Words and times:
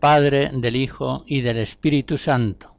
Padre, 0.00 0.50
del 0.52 0.76
Hijo 0.76 1.22
y 1.26 1.42
del 1.42 1.58
Espíritu 1.58 2.18
Santo. 2.18 2.74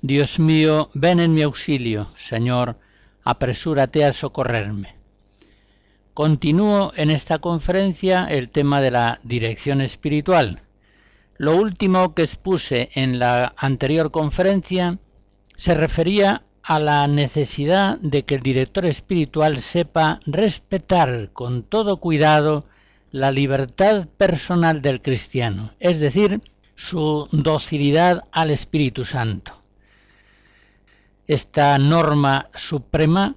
Dios 0.00 0.38
mío, 0.38 0.90
ven 0.94 1.18
en 1.18 1.34
mi 1.34 1.42
auxilio, 1.42 2.06
Señor, 2.16 2.78
apresúrate 3.24 4.04
a 4.04 4.12
socorrerme. 4.12 4.94
Continúo 6.14 6.92
en 6.96 7.10
esta 7.10 7.38
conferencia 7.38 8.26
el 8.26 8.50
tema 8.50 8.80
de 8.80 8.90
la 8.90 9.18
dirección 9.24 9.80
espiritual. 9.80 10.62
Lo 11.36 11.56
último 11.56 12.14
que 12.14 12.22
expuse 12.22 12.90
en 12.94 13.18
la 13.18 13.54
anterior 13.56 14.10
conferencia 14.10 14.98
se 15.56 15.74
refería 15.74 16.44
a 16.62 16.78
la 16.78 17.06
necesidad 17.06 17.98
de 17.98 18.24
que 18.24 18.34
el 18.34 18.42
director 18.42 18.84
espiritual 18.84 19.60
sepa 19.60 20.20
respetar 20.26 21.30
con 21.32 21.62
todo 21.62 21.96
cuidado 21.96 22.66
la 23.10 23.30
libertad 23.30 24.06
personal 24.16 24.82
del 24.82 25.00
cristiano, 25.00 25.72
es 25.80 26.00
decir, 26.00 26.42
su 26.76 27.28
docilidad 27.32 28.22
al 28.32 28.50
Espíritu 28.50 29.04
Santo. 29.04 29.60
Esta 31.26 31.76
norma 31.78 32.48
suprema 32.54 33.36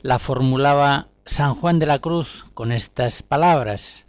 la 0.00 0.18
formulaba 0.18 1.08
San 1.24 1.54
Juan 1.54 1.78
de 1.78 1.86
la 1.86 1.98
Cruz 1.98 2.44
con 2.54 2.72
estas 2.72 3.22
palabras. 3.22 4.06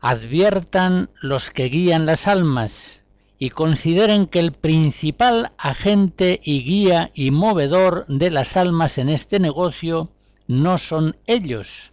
Adviertan 0.00 1.10
los 1.22 1.50
que 1.50 1.64
guían 1.64 2.06
las 2.06 2.28
almas 2.28 3.04
y 3.38 3.50
consideren 3.50 4.26
que 4.26 4.40
el 4.40 4.52
principal 4.52 5.52
agente 5.58 6.40
y 6.42 6.62
guía 6.62 7.10
y 7.14 7.30
movedor 7.30 8.04
de 8.08 8.30
las 8.30 8.56
almas 8.56 8.98
en 8.98 9.08
este 9.08 9.40
negocio 9.40 10.10
no 10.46 10.78
son 10.78 11.16
ellos, 11.26 11.92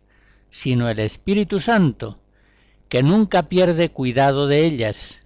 sino 0.53 0.87
el 0.87 0.99
Espíritu 0.99 1.59
Santo, 1.59 2.19
que 2.87 3.01
nunca 3.01 3.49
pierde 3.49 3.89
cuidado 3.89 4.45
de 4.45 4.67
ellas, 4.67 5.19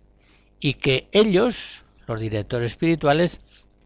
y 0.62 0.76
que 0.76 1.10
ellos, 1.12 1.84
los 2.08 2.22
directores 2.22 2.72
espirituales, 2.72 3.42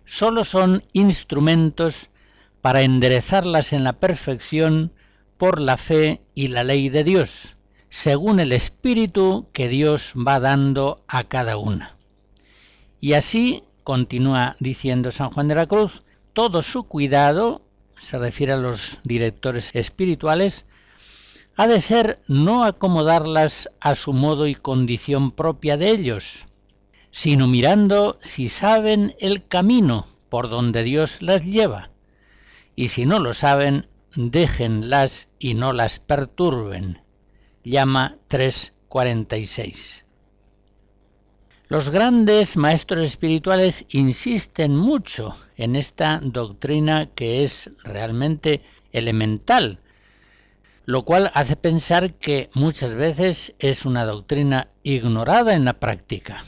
sólo 0.05 0.43
son 0.43 0.83
instrumentos 0.93 2.11
para 2.61 2.83
enderezarlas 2.83 3.73
en 3.73 3.83
la 3.83 3.93
perfección 3.93 4.93
por 5.39 5.59
la 5.59 5.77
fe 5.77 6.21
y 6.35 6.49
la 6.49 6.63
ley 6.63 6.89
de 6.89 7.03
Dios, 7.03 7.55
según 7.89 8.39
el 8.39 8.51
Espíritu 8.51 9.47
que 9.51 9.67
Dios 9.67 10.13
va 10.15 10.39
dando 10.39 11.03
a 11.07 11.23
cada 11.23 11.57
una. 11.57 11.97
Y 12.99 13.13
así, 13.13 13.63
continúa 13.83 14.55
diciendo 14.59 15.09
San 15.09 15.31
Juan 15.31 15.47
de 15.47 15.55
la 15.55 15.65
Cruz, 15.65 16.03
todo 16.33 16.61
su 16.61 16.83
cuidado, 16.83 17.63
se 17.89 18.19
refiere 18.19 18.53
a 18.53 18.57
los 18.57 18.99
directores 19.03 19.71
espirituales, 19.73 20.67
ha 21.55 21.67
de 21.67 21.81
ser 21.81 22.19
no 22.27 22.63
acomodarlas 22.63 23.69
a 23.79 23.95
su 23.95 24.13
modo 24.13 24.47
y 24.47 24.55
condición 24.55 25.31
propia 25.31 25.77
de 25.77 25.91
ellos, 25.91 26.45
sino 27.11 27.47
mirando 27.47 28.17
si 28.21 28.49
saben 28.49 29.15
el 29.19 29.47
camino 29.47 30.07
por 30.29 30.49
donde 30.49 30.83
Dios 30.83 31.21
las 31.21 31.43
lleva, 31.43 31.91
y 32.75 32.87
si 32.87 33.05
no 33.05 33.19
lo 33.19 33.33
saben, 33.33 33.87
déjenlas 34.15 35.29
y 35.39 35.53
no 35.53 35.73
las 35.73 35.99
perturben. 35.99 37.01
Llama 37.63 38.15
346. 38.27 40.05
Los 41.67 41.89
grandes 41.89 42.57
maestros 42.57 43.05
espirituales 43.05 43.85
insisten 43.89 44.75
mucho 44.75 45.35
en 45.55 45.75
esta 45.75 46.19
doctrina 46.21 47.07
que 47.15 47.43
es 47.43 47.69
realmente 47.83 48.61
elemental, 48.91 49.79
lo 50.85 51.03
cual 51.03 51.31
hace 51.33 51.55
pensar 51.55 52.15
que 52.15 52.49
muchas 52.53 52.95
veces 52.95 53.55
es 53.59 53.85
una 53.85 54.05
doctrina 54.05 54.69
ignorada 54.83 55.53
en 55.53 55.65
la 55.65 55.73
práctica. 55.73 56.43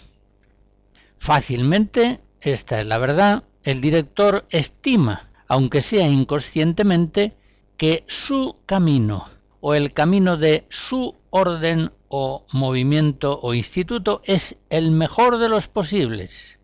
Fácilmente, 1.17 2.21
esta 2.41 2.81
es 2.81 2.87
la 2.87 2.97
verdad, 2.97 3.43
el 3.63 3.79
director 3.79 4.45
estima, 4.49 5.29
aunque 5.47 5.81
sea 5.81 6.07
inconscientemente, 6.07 7.35
que 7.77 8.03
su 8.07 8.55
camino 8.65 9.27
o 9.61 9.73
el 9.75 9.93
camino 9.93 10.35
de 10.37 10.65
su 10.69 11.15
orden 11.29 11.91
o 12.09 12.45
movimiento 12.51 13.39
o 13.41 13.53
instituto 13.53 14.21
es 14.25 14.57
el 14.69 14.91
mejor 14.91 15.37
de 15.37 15.49
los 15.49 15.67
posibles 15.67 16.59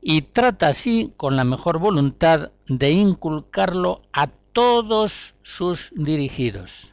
y 0.00 0.22
trata 0.22 0.68
así 0.68 1.12
con 1.16 1.36
la 1.36 1.44
mejor 1.44 1.78
voluntad 1.78 2.50
de 2.66 2.90
inculcarlo 2.90 4.02
a 4.12 4.28
todos 4.52 5.34
sus 5.42 5.92
dirigidos 5.96 6.91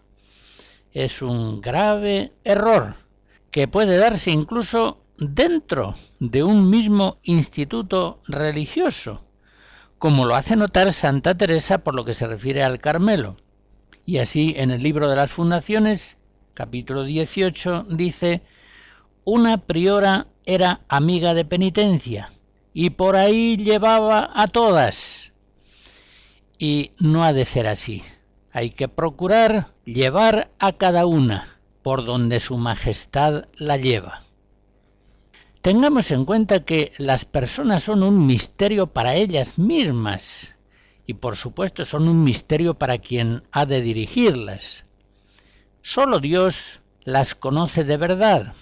es 0.93 1.21
un 1.21 1.61
grave 1.61 2.33
error 2.43 2.95
que 3.51 3.67
puede 3.67 3.97
darse 3.97 4.31
incluso 4.31 5.03
dentro 5.17 5.95
de 6.19 6.43
un 6.43 6.69
mismo 6.69 7.17
instituto 7.23 8.21
religioso, 8.27 9.25
como 9.97 10.25
lo 10.25 10.35
hace 10.35 10.55
notar 10.55 10.93
Santa 10.93 11.35
Teresa 11.35 11.79
por 11.79 11.95
lo 11.95 12.05
que 12.05 12.13
se 12.13 12.27
refiere 12.27 12.63
al 12.63 12.79
Carmelo. 12.79 13.37
Y 14.05 14.17
así 14.17 14.53
en 14.57 14.71
el 14.71 14.81
libro 14.81 15.09
de 15.09 15.15
las 15.15 15.31
fundaciones, 15.31 16.17
capítulo 16.53 17.03
18, 17.03 17.85
dice, 17.89 18.41
una 19.25 19.57
priora 19.65 20.27
era 20.45 20.81
amiga 20.87 21.33
de 21.33 21.45
penitencia 21.45 22.29
y 22.73 22.91
por 22.91 23.15
ahí 23.15 23.57
llevaba 23.57 24.31
a 24.33 24.47
todas. 24.47 25.33
Y 26.57 26.91
no 26.99 27.23
ha 27.23 27.33
de 27.33 27.45
ser 27.45 27.67
así. 27.67 28.03
Hay 28.59 28.71
que 28.71 28.89
procurar 28.89 29.67
llevar 29.85 30.51
a 30.59 30.73
cada 30.73 31.05
una 31.05 31.47
por 31.81 32.03
donde 32.03 32.41
su 32.41 32.57
majestad 32.57 33.45
la 33.55 33.77
lleva. 33.77 34.19
Tengamos 35.61 36.11
en 36.11 36.25
cuenta 36.25 36.65
que 36.65 36.91
las 36.97 37.23
personas 37.23 37.83
son 37.83 38.03
un 38.03 38.25
misterio 38.25 38.87
para 38.87 39.15
ellas 39.15 39.57
mismas 39.57 40.57
y 41.05 41.13
por 41.13 41.37
supuesto 41.37 41.85
son 41.85 42.09
un 42.09 42.25
misterio 42.25 42.73
para 42.73 42.97
quien 42.97 43.43
ha 43.53 43.65
de 43.65 43.79
dirigirlas. 43.79 44.83
Solo 45.81 46.19
Dios 46.19 46.81
las 47.05 47.35
conoce 47.35 47.85
de 47.85 47.95
verdad 47.95 48.55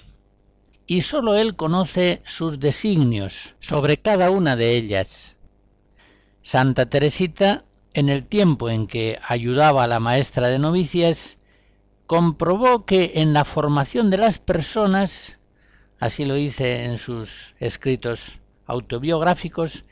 y 0.85 1.01
sólo 1.01 1.35
Él 1.35 1.55
conoce 1.55 2.21
sus 2.23 2.59
designios 2.59 3.55
sobre 3.59 3.97
cada 3.97 4.29
una 4.29 4.55
de 4.55 4.75
ellas. 4.75 5.37
Santa 6.43 6.85
Teresita 6.85 7.65
en 7.97 8.09
el 8.09 8.27
tiempo 8.27 8.69
en 8.69 8.85
que 8.85 9.17
ayudaba 9.27 9.83
a 9.83 9.87
la 9.87 9.99
maestra 9.99 10.49
de 10.49 10.59
novicias, 10.59 11.39
comprobó 12.05 12.85
que 12.85 13.13
en 13.15 13.33
la 13.33 13.43
formación 13.43 14.11
de 14.11 14.19
las 14.19 14.37
personas, 14.37 15.39
así 15.99 16.23
lo 16.23 16.35
dice 16.35 16.85
en 16.85 16.99
sus 16.99 17.55
escritos 17.59 18.39
autobiográficos, 18.67 19.83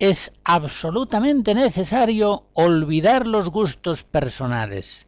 es 0.00 0.32
absolutamente 0.42 1.54
necesario 1.54 2.48
olvidar 2.54 3.24
los 3.24 3.50
gustos 3.50 4.02
personales, 4.02 5.06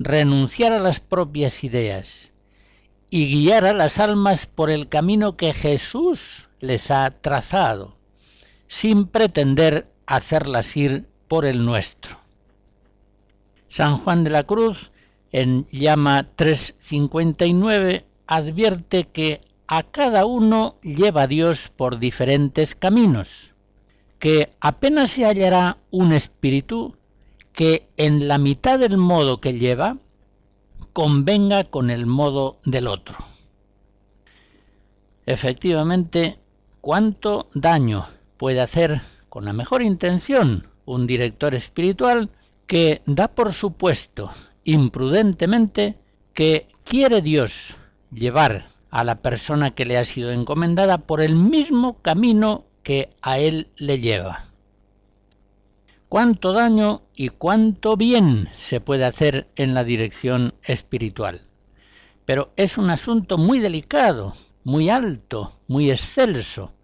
renunciar 0.00 0.72
a 0.72 0.80
las 0.80 0.98
propias 0.98 1.62
ideas 1.62 2.32
y 3.10 3.30
guiar 3.32 3.64
a 3.64 3.74
las 3.74 4.00
almas 4.00 4.46
por 4.46 4.70
el 4.70 4.88
camino 4.88 5.36
que 5.36 5.52
Jesús 5.52 6.48
les 6.58 6.90
ha 6.90 7.08
trazado, 7.12 7.96
sin 8.66 9.06
pretender 9.06 9.88
hacerlas 10.04 10.76
ir 10.76 11.09
por 11.30 11.46
el 11.46 11.64
nuestro. 11.64 12.16
San 13.68 13.98
Juan 13.98 14.24
de 14.24 14.30
la 14.30 14.42
Cruz, 14.42 14.90
en 15.30 15.64
llama 15.70 16.24
359, 16.24 18.04
advierte 18.26 19.04
que 19.04 19.40
a 19.68 19.84
cada 19.84 20.26
uno 20.26 20.74
lleva 20.82 21.28
Dios 21.28 21.70
por 21.76 22.00
diferentes 22.00 22.74
caminos, 22.74 23.52
que 24.18 24.48
apenas 24.58 25.12
se 25.12 25.24
hallará 25.24 25.78
un 25.92 26.12
espíritu 26.12 26.96
que 27.52 27.86
en 27.96 28.26
la 28.26 28.38
mitad 28.38 28.80
del 28.80 28.96
modo 28.96 29.40
que 29.40 29.56
lleva 29.56 29.98
convenga 30.92 31.62
con 31.62 31.90
el 31.90 32.06
modo 32.06 32.58
del 32.64 32.88
otro. 32.88 33.14
Efectivamente, 35.26 36.40
cuánto 36.80 37.48
daño 37.54 38.08
puede 38.36 38.60
hacer 38.60 39.00
con 39.28 39.44
la 39.44 39.52
mejor 39.52 39.80
intención 39.80 40.66
un 40.90 41.06
director 41.06 41.54
espiritual 41.54 42.30
que 42.66 43.02
da 43.06 43.28
por 43.28 43.52
supuesto 43.52 44.30
imprudentemente 44.64 45.96
que 46.34 46.68
quiere 46.84 47.22
Dios 47.22 47.76
llevar 48.12 48.66
a 48.90 49.04
la 49.04 49.22
persona 49.22 49.70
que 49.70 49.86
le 49.86 49.98
ha 49.98 50.04
sido 50.04 50.32
encomendada 50.32 50.98
por 50.98 51.20
el 51.20 51.36
mismo 51.36 51.98
camino 52.02 52.64
que 52.82 53.10
a 53.22 53.38
él 53.38 53.68
le 53.76 54.00
lleva. 54.00 54.44
¿Cuánto 56.08 56.52
daño 56.52 57.02
y 57.14 57.28
cuánto 57.28 57.96
bien 57.96 58.48
se 58.56 58.80
puede 58.80 59.04
hacer 59.04 59.46
en 59.54 59.74
la 59.74 59.84
dirección 59.84 60.54
espiritual? 60.64 61.42
Pero 62.24 62.52
es 62.56 62.78
un 62.78 62.90
asunto 62.90 63.38
muy 63.38 63.60
delicado, 63.60 64.34
muy 64.64 64.90
alto, 64.90 65.52
muy 65.68 65.88
excelso, 65.88 66.74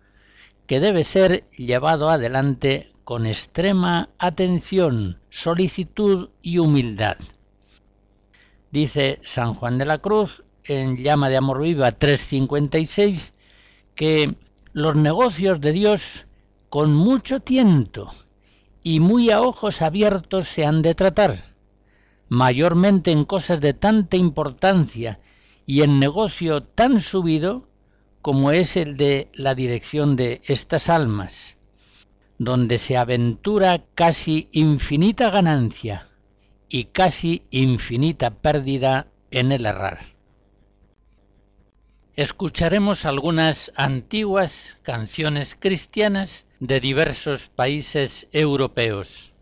que 0.69 0.79
debe 0.79 1.02
ser 1.02 1.49
llevado 1.50 2.09
adelante 2.09 2.88
con 3.06 3.25
extrema 3.25 4.08
atención, 4.19 5.20
solicitud 5.31 6.29
y 6.43 6.58
humildad. 6.58 7.17
Dice 8.73 9.20
San 9.23 9.55
Juan 9.55 9.79
de 9.79 9.85
la 9.85 9.99
Cruz 9.99 10.43
en 10.64 10.97
Llama 10.97 11.29
de 11.29 11.37
Amor 11.37 11.62
Viva 11.62 11.93
356 11.93 13.32
que 13.94 14.35
los 14.73 14.97
negocios 14.97 15.61
de 15.61 15.70
Dios 15.70 16.26
con 16.69 16.94
mucho 16.94 17.38
tiento 17.38 18.11
y 18.82 18.99
muy 18.99 19.31
a 19.31 19.41
ojos 19.41 19.82
abiertos 19.82 20.49
se 20.49 20.67
han 20.67 20.82
de 20.82 20.97
tratar, 20.97 21.55
mayormente 22.29 23.12
en 23.12 23.25
cosas 23.25 23.61
de 23.61 23.73
tanta 23.73 24.17
importancia 24.17 25.20
y 25.64 25.82
en 25.82 26.00
negocio 26.00 26.64
tan 26.64 27.00
subido 27.00 27.69
como 28.20 28.50
es 28.50 28.76
el 28.76 28.97
de 28.97 29.31
la 29.32 29.55
dirección 29.55 30.17
de 30.17 30.41
estas 30.44 30.88
almas, 30.88 31.56
donde 32.38 32.79
se 32.79 32.97
aventura 32.97 33.85
casi 33.94 34.49
infinita 34.53 35.31
ganancia 35.31 36.06
y 36.69 36.85
casi 36.85 37.43
infinita 37.50 38.31
pérdida 38.31 39.06
en 39.31 39.53
el 39.53 39.67
errar. 39.67 40.00
Escucharemos 42.15 43.05
algunas 43.05 43.73
antiguas 43.77 44.79
canciones 44.83 45.56
cristianas 45.59 46.47
de 46.61 46.81
diversos 46.81 47.49
países 47.49 48.29
europeos. 48.33 49.35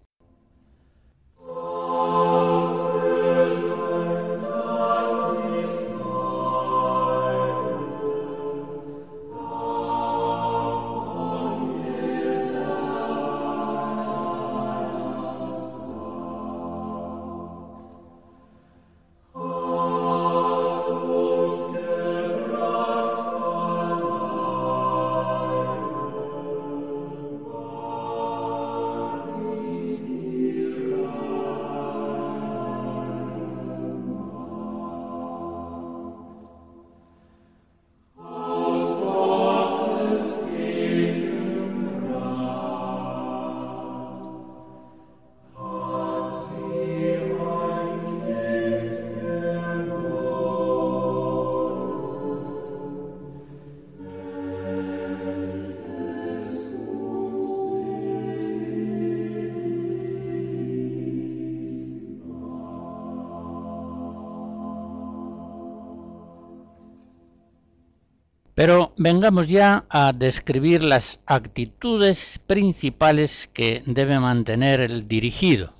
Vengamos 69.04 69.50
ya 69.50 69.84
a 69.90 70.14
describir 70.14 70.82
las 70.82 71.20
actitudes 71.26 72.40
principales 72.46 73.50
que 73.52 73.82
debe 73.84 74.18
mantener 74.18 74.80
el 74.80 75.06
dirigido. 75.06 75.74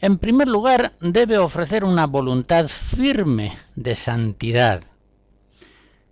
En 0.00 0.18
primer 0.18 0.48
lugar, 0.48 0.96
debe 1.00 1.38
ofrecer 1.38 1.84
una 1.84 2.08
voluntad 2.08 2.66
firme 2.66 3.56
de 3.76 3.94
santidad. 3.94 4.82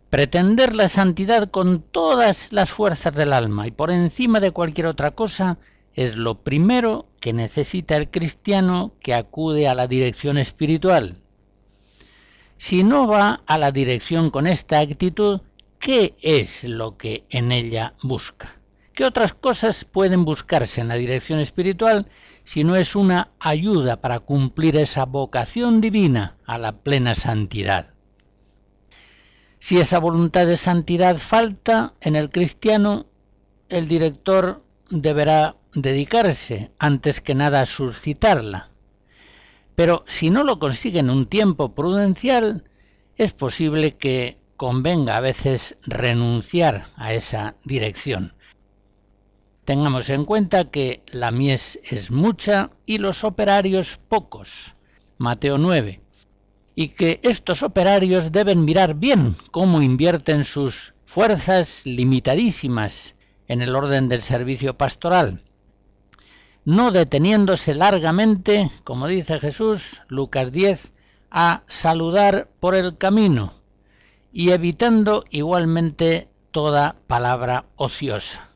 Pretender 0.09 0.73
la 0.73 0.89
santidad 0.89 1.51
con 1.51 1.83
todas 1.83 2.53
las 2.53 2.71
fuerzas 2.71 3.13
del 3.13 3.33
alma 3.33 3.67
y 3.67 3.73
por 3.73 3.91
encima 3.91 4.39
de 4.39 4.53
cualquier 4.53 4.87
otra 4.87 5.11
cosa 5.11 5.59
es 5.95 6.15
lo 6.15 6.37
primero 6.45 7.07
que 7.19 7.33
necesita 7.33 7.97
el 7.97 8.09
cristiano 8.09 8.93
que 9.01 9.15
acude 9.15 9.67
a 9.67 9.75
la 9.75 9.89
dirección 9.89 10.39
espiritual. 10.39 11.17
Si 12.57 12.85
no 12.85 13.09
va 13.09 13.43
a 13.47 13.59
la 13.59 13.73
dirección 13.73 14.31
con 14.31 14.47
esta 14.47 14.79
actitud, 14.79 15.41
¿Qué 15.85 16.15
es 16.23 16.65
lo 16.65 16.97
que 16.97 17.27
en 17.29 17.53
ella 17.53 17.93
busca? 18.03 18.59
¿Qué 18.95 19.05
otras 19.05 19.35
cosas 19.35 19.85
pueden 19.85 20.25
buscarse 20.25 20.81
en 20.81 20.89
la 20.89 20.95
dirección 20.95 21.41
espiritual 21.41 22.09
si 22.43 22.65
no 22.65 22.75
es 22.75 22.97
una 22.97 23.33
ayuda 23.39 24.01
para 24.01 24.21
cumplir 24.21 24.79
esa 24.79 25.05
vocación 25.05 25.83
divina 25.83 26.39
a 26.47 26.57
la 26.57 26.79
plena 26.79 27.15
santidad? 27.15 27.93
Si 29.59 29.79
esa 29.79 29.99
voluntad 29.99 30.47
de 30.47 30.57
santidad 30.57 31.19
falta 31.19 31.93
en 32.01 32.17
el 32.17 32.31
cristiano, 32.31 33.05
el 33.69 33.87
director 33.87 34.65
deberá 34.89 35.59
dedicarse 35.75 36.73
antes 36.79 37.21
que 37.21 37.35
nada 37.35 37.61
a 37.61 37.67
suscitarla. 37.67 38.71
Pero 39.75 40.03
si 40.09 40.31
no 40.31 40.45
lo 40.45 40.58
consigue 40.58 41.01
en 41.01 41.11
un 41.11 41.27
tiempo 41.27 41.75
prudencial, 41.75 42.65
es 43.17 43.35
posible 43.35 43.99
que 43.99 44.43
convenga 44.56 45.17
a 45.17 45.20
veces 45.20 45.77
renunciar 45.87 46.87
a 46.96 47.13
esa 47.13 47.56
dirección. 47.65 48.34
Tengamos 49.65 50.11
en 50.11 50.25
cuenta 50.25 50.70
que 50.70 51.03
la 51.06 51.31
mies 51.31 51.79
es 51.82 52.11
mucha 52.11 52.70
y 52.84 52.99
los 52.99 53.25
operarios 53.25 53.99
pocos. 54.08 54.75
Mateo 55.17 55.58
9. 55.58 56.01
Y 56.75 56.89
que 56.89 57.20
estos 57.23 57.63
operarios 57.63 58.31
deben 58.31 58.65
mirar 58.65 58.94
bien 58.94 59.34
cómo 59.51 59.81
invierten 59.81 60.44
sus 60.44 60.94
fuerzas 61.05 61.87
limitadísimas 61.87 63.15
en 63.49 63.63
el 63.63 63.75
orden 63.77 64.08
del 64.08 64.23
servicio 64.23 64.77
pastoral, 64.77 65.43
no 66.65 66.91
deteniéndose 66.91 67.75
largamente, 67.75 68.70
como 68.84 69.06
dice 69.06 69.39
Jesús, 69.39 70.03
Lucas 70.08 70.51
10, 70.51 70.93
a 71.31 71.63
saludar 71.69 72.49
por 72.58 72.75
el 72.75 72.96
camino, 72.96 73.53
y 74.34 74.50
evitando 74.50 75.24
igualmente 75.31 76.29
toda 76.50 76.96
palabra 77.06 77.67
ociosa. 77.76 78.50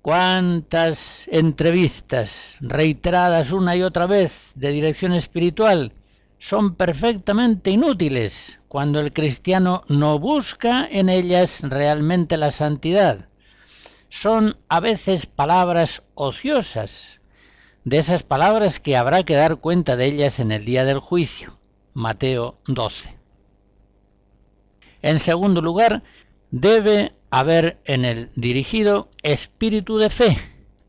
¿Cuántas 0.00 1.26
entrevistas 1.26 2.56
reiteradas 2.60 3.50
una 3.50 3.74
y 3.74 3.82
otra 3.82 4.06
vez 4.06 4.52
de 4.54 4.70
dirección 4.70 5.12
espiritual 5.12 5.92
son 6.38 6.76
perfectamente 6.76 7.72
inútiles 7.72 8.60
cuando 8.68 9.00
el 9.00 9.12
cristiano 9.12 9.82
no 9.88 10.20
busca 10.20 10.86
en 10.88 11.08
ellas 11.08 11.62
realmente 11.62 12.36
la 12.36 12.52
santidad? 12.52 13.28
Son 14.08 14.56
a 14.68 14.78
veces 14.78 15.26
palabras 15.26 16.04
ociosas, 16.14 17.20
de 17.84 17.98
esas 17.98 18.22
palabras 18.22 18.78
que 18.78 18.96
habrá 18.96 19.24
que 19.24 19.34
dar 19.34 19.56
cuenta 19.56 19.96
de 19.96 20.06
ellas 20.06 20.38
en 20.38 20.52
el 20.52 20.64
día 20.64 20.84
del 20.84 21.00
juicio. 21.00 21.58
Mateo 21.92 22.54
12. 22.66 23.19
En 25.02 25.18
segundo 25.18 25.60
lugar, 25.60 26.02
debe 26.50 27.12
haber 27.30 27.80
en 27.84 28.04
el 28.04 28.30
dirigido 28.34 29.08
espíritu 29.22 29.98
de 29.98 30.10
fe 30.10 30.38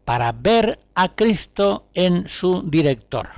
para 0.05 0.31
ver 0.31 0.79
a 0.95 1.15
Cristo 1.15 1.87
en 1.93 2.27
su 2.27 2.63
director. 2.63 3.29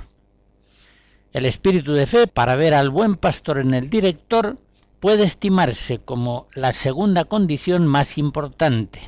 El 1.32 1.46
espíritu 1.46 1.92
de 1.92 2.06
fe 2.06 2.26
para 2.26 2.54
ver 2.54 2.74
al 2.74 2.90
buen 2.90 3.16
pastor 3.16 3.58
en 3.58 3.74
el 3.74 3.90
director 3.90 4.56
puede 5.00 5.24
estimarse 5.24 5.98
como 5.98 6.46
la 6.54 6.72
segunda 6.72 7.24
condición 7.24 7.86
más 7.86 8.16
importante. 8.18 9.00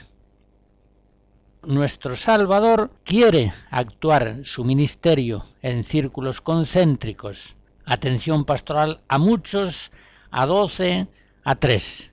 Nuestro 1.63 2.15
Salvador 2.15 2.91
quiere 3.03 3.53
actuar 3.71 4.45
su 4.45 4.65
ministerio 4.65 5.43
en 5.63 5.85
círculos 5.85 6.41
concéntricos, 6.41 7.57
atención 7.85 8.45
pastoral 8.45 9.01
a 9.09 9.19
muchos, 9.19 9.91
a 10.31 10.47
doce, 10.47 11.09
a 11.47 11.55
tres. 11.55 12.11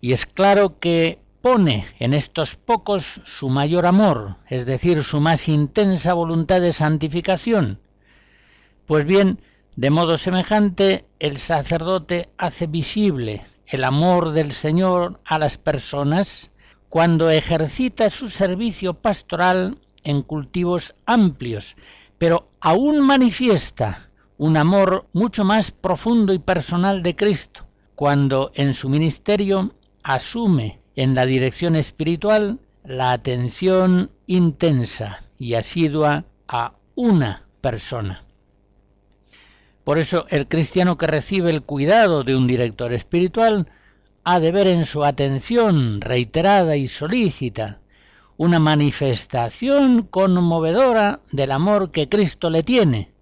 Y 0.00 0.12
es 0.12 0.26
claro 0.26 0.80
que 0.80 1.20
pone 1.42 1.86
en 2.00 2.12
estos 2.12 2.56
pocos 2.56 3.20
su 3.24 3.48
mayor 3.48 3.86
amor, 3.86 4.38
es 4.48 4.66
decir, 4.66 5.04
su 5.04 5.20
más 5.20 5.48
intensa 5.48 6.12
voluntad 6.12 6.60
de 6.60 6.72
santificación. 6.72 7.78
Pues 8.84 9.06
bien, 9.06 9.40
de 9.76 9.90
modo 9.90 10.18
semejante, 10.18 11.06
el 11.20 11.38
sacerdote 11.38 12.30
hace 12.36 12.66
visible 12.66 13.42
el 13.64 13.84
amor 13.84 14.32
del 14.32 14.50
Señor 14.50 15.20
a 15.24 15.38
las 15.38 15.56
personas 15.56 16.50
cuando 16.88 17.30
ejercita 17.30 18.10
su 18.10 18.28
servicio 18.28 18.94
pastoral 18.94 19.78
en 20.02 20.22
cultivos 20.22 20.96
amplios, 21.06 21.76
pero 22.18 22.48
aún 22.60 23.02
manifiesta 23.02 24.10
un 24.36 24.56
amor 24.56 25.06
mucho 25.12 25.44
más 25.44 25.70
profundo 25.70 26.32
y 26.32 26.40
personal 26.40 27.04
de 27.04 27.14
Cristo, 27.14 27.68
cuando 28.02 28.50
en 28.56 28.74
su 28.74 28.88
ministerio 28.88 29.76
asume 30.02 30.80
en 30.96 31.14
la 31.14 31.24
dirección 31.24 31.76
espiritual 31.76 32.58
la 32.82 33.12
atención 33.12 34.10
intensa 34.26 35.22
y 35.38 35.54
asidua 35.54 36.24
a 36.48 36.72
una 36.96 37.46
persona. 37.60 38.24
Por 39.84 39.98
eso 39.98 40.26
el 40.30 40.48
cristiano 40.48 40.98
que 40.98 41.06
recibe 41.06 41.50
el 41.50 41.62
cuidado 41.62 42.24
de 42.24 42.34
un 42.34 42.48
director 42.48 42.92
espiritual 42.92 43.68
ha 44.24 44.40
de 44.40 44.50
ver 44.50 44.66
en 44.66 44.84
su 44.84 45.04
atención 45.04 46.00
reiterada 46.00 46.74
y 46.74 46.88
solícita 46.88 47.82
una 48.36 48.58
manifestación 48.58 50.02
conmovedora 50.02 51.20
del 51.30 51.52
amor 51.52 51.92
que 51.92 52.08
Cristo 52.08 52.50
le 52.50 52.64
tiene, 52.64 53.12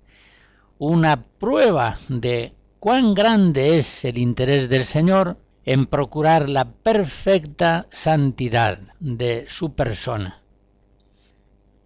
una 0.78 1.22
prueba 1.22 1.98
de 2.08 2.54
cuán 2.80 3.12
grande 3.12 3.76
es 3.76 4.06
el 4.06 4.16
interés 4.16 4.70
del 4.70 4.86
Señor 4.86 5.36
en 5.66 5.84
procurar 5.84 6.48
la 6.48 6.72
perfecta 6.72 7.86
santidad 7.90 8.80
de 8.98 9.46
su 9.48 9.74
persona. 9.74 10.42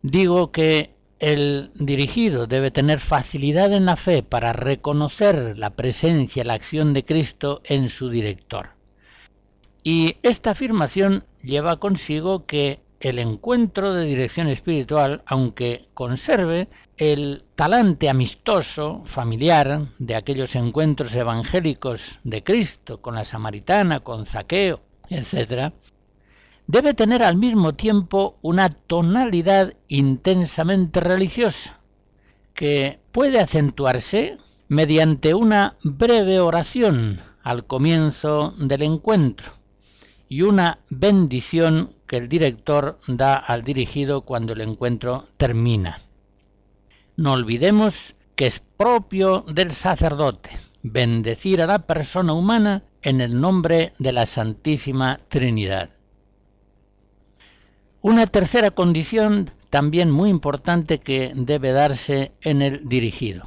Digo 0.02 0.52
que 0.52 0.94
el 1.18 1.72
dirigido 1.74 2.46
debe 2.46 2.70
tener 2.70 3.00
facilidad 3.00 3.72
en 3.72 3.86
la 3.86 3.96
fe 3.96 4.22
para 4.22 4.52
reconocer 4.52 5.58
la 5.58 5.70
presencia, 5.70 6.44
la 6.44 6.54
acción 6.54 6.92
de 6.92 7.04
Cristo 7.04 7.60
en 7.64 7.88
su 7.88 8.08
director. 8.08 8.70
Y 9.82 10.16
esta 10.22 10.52
afirmación 10.52 11.24
lleva 11.42 11.80
consigo 11.80 12.46
que 12.46 12.83
el 13.04 13.18
encuentro 13.18 13.92
de 13.92 14.06
dirección 14.06 14.48
espiritual, 14.48 15.22
aunque 15.26 15.84
conserve 15.92 16.68
el 16.96 17.44
talante 17.54 18.08
amistoso, 18.08 19.02
familiar, 19.04 19.82
de 19.98 20.14
aquellos 20.14 20.56
encuentros 20.56 21.14
evangélicos 21.14 22.18
de 22.24 22.42
Cristo 22.42 23.02
con 23.02 23.14
la 23.14 23.26
samaritana, 23.26 24.00
con 24.00 24.24
Zaqueo, 24.24 24.80
etc., 25.10 25.74
debe 26.66 26.94
tener 26.94 27.22
al 27.22 27.36
mismo 27.36 27.74
tiempo 27.74 28.38
una 28.40 28.70
tonalidad 28.70 29.74
intensamente 29.88 31.00
religiosa, 31.00 31.80
que 32.54 33.00
puede 33.12 33.38
acentuarse 33.38 34.38
mediante 34.68 35.34
una 35.34 35.76
breve 35.82 36.40
oración 36.40 37.20
al 37.42 37.66
comienzo 37.66 38.54
del 38.58 38.80
encuentro 38.80 39.52
y 40.34 40.42
una 40.42 40.80
bendición 40.90 41.90
que 42.08 42.16
el 42.16 42.28
director 42.28 42.98
da 43.06 43.36
al 43.36 43.62
dirigido 43.62 44.22
cuando 44.22 44.52
el 44.52 44.62
encuentro 44.62 45.26
termina. 45.36 46.00
No 47.16 47.34
olvidemos 47.34 48.16
que 48.34 48.46
es 48.46 48.58
propio 48.58 49.42
del 49.42 49.70
sacerdote 49.70 50.50
bendecir 50.82 51.62
a 51.62 51.68
la 51.68 51.86
persona 51.86 52.32
humana 52.32 52.82
en 53.02 53.20
el 53.20 53.40
nombre 53.40 53.92
de 54.00 54.10
la 54.10 54.26
Santísima 54.26 55.20
Trinidad. 55.28 55.90
Una 58.02 58.26
tercera 58.26 58.72
condición 58.72 59.52
también 59.70 60.10
muy 60.10 60.30
importante 60.30 60.98
que 60.98 61.30
debe 61.36 61.70
darse 61.70 62.32
en 62.42 62.60
el 62.60 62.88
dirigido, 62.88 63.44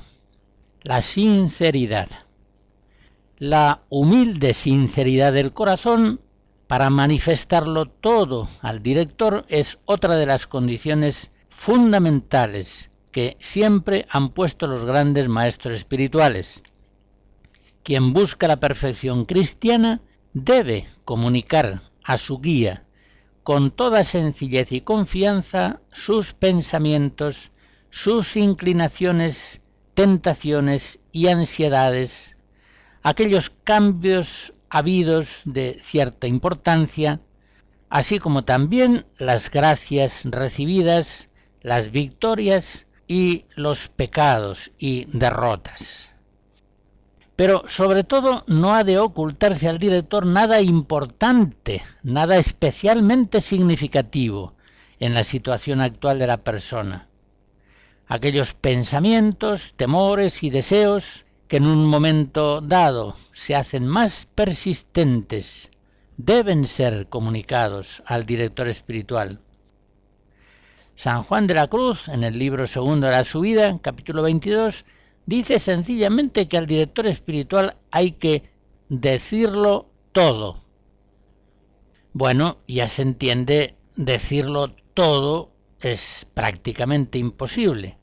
la 0.83 1.01
sinceridad. 1.01 2.07
La 3.39 3.81
humilde 3.89 4.53
sinceridad 4.53 5.33
del 5.33 5.51
corazón 5.51 6.21
para 6.67 6.89
manifestarlo 6.89 7.85
todo 7.85 8.47
al 8.61 8.83
director 8.83 9.45
es 9.47 9.79
otra 9.85 10.15
de 10.15 10.25
las 10.25 10.47
condiciones 10.47 11.31
fundamentales 11.49 12.91
que 13.11 13.37
siempre 13.39 14.05
han 14.09 14.29
puesto 14.29 14.67
los 14.67 14.85
grandes 14.85 15.27
maestros 15.29 15.73
espirituales. 15.73 16.61
Quien 17.83 18.13
busca 18.13 18.47
la 18.47 18.59
perfección 18.59 19.25
cristiana 19.25 20.01
debe 20.33 20.85
comunicar 21.05 21.81
a 22.03 22.17
su 22.17 22.39
guía 22.39 22.83
con 23.43 23.71
toda 23.71 24.03
sencillez 24.03 24.73
y 24.73 24.81
confianza 24.81 25.79
sus 25.93 26.33
pensamientos, 26.33 27.51
sus 27.89 28.35
inclinaciones, 28.35 29.61
tentaciones 29.93 30.99
y 31.13 31.27
ansiedades, 31.27 32.35
aquellos 33.03 33.49
cambios 33.63 34.53
habidos 34.69 35.41
de 35.45 35.77
cierta 35.79 36.27
importancia, 36.27 37.21
así 37.89 38.19
como 38.19 38.43
también 38.43 39.05
las 39.17 39.49
gracias 39.49 40.23
recibidas, 40.25 41.29
las 41.61 41.91
victorias 41.91 42.85
y 43.07 43.45
los 43.55 43.87
pecados 43.87 44.71
y 44.77 45.05
derrotas. 45.17 46.11
Pero 47.35 47.63
sobre 47.67 48.03
todo 48.03 48.43
no 48.47 48.73
ha 48.73 48.83
de 48.83 48.97
ocultarse 48.97 49.69
al 49.69 49.77
director 49.77 50.25
nada 50.25 50.59
importante, 50.59 51.83
nada 52.01 52.37
especialmente 52.37 53.41
significativo 53.41 54.55
en 54.99 55.13
la 55.13 55.23
situación 55.23 55.81
actual 55.81 56.17
de 56.17 56.27
la 56.27 56.37
persona. 56.37 57.07
Aquellos 58.07 58.53
pensamientos, 58.53 59.73
temores 59.75 60.41
y 60.43 60.49
deseos 60.49 61.25
que 61.47 61.57
en 61.57 61.65
un 61.65 61.85
momento 61.85 62.61
dado 62.61 63.15
se 63.33 63.55
hacen 63.55 63.87
más 63.87 64.27
persistentes 64.33 65.71
deben 66.17 66.67
ser 66.67 67.07
comunicados 67.07 68.01
al 68.05 68.25
director 68.25 68.67
espiritual. 68.67 69.39
San 70.95 71.23
Juan 71.23 71.45
de 71.45 71.53
la 71.53 71.67
Cruz, 71.67 72.07
en 72.07 72.23
el 72.23 72.39
libro 72.39 72.65
segundo 72.65 73.05
de 73.05 73.13
la 73.13 73.23
subida, 73.23 73.77
capítulo 73.79 74.23
22, 74.23 74.83
dice 75.27 75.59
sencillamente 75.59 76.47
que 76.47 76.57
al 76.57 76.65
director 76.65 77.05
espiritual 77.05 77.77
hay 77.91 78.13
que 78.13 78.49
decirlo 78.89 79.91
todo. 80.11 80.57
Bueno, 82.13 82.57
ya 82.67 82.87
se 82.87 83.03
entiende, 83.03 83.75
decirlo 83.95 84.73
todo 84.95 85.51
es 85.81 86.25
prácticamente 86.33 87.19
imposible. 87.19 87.99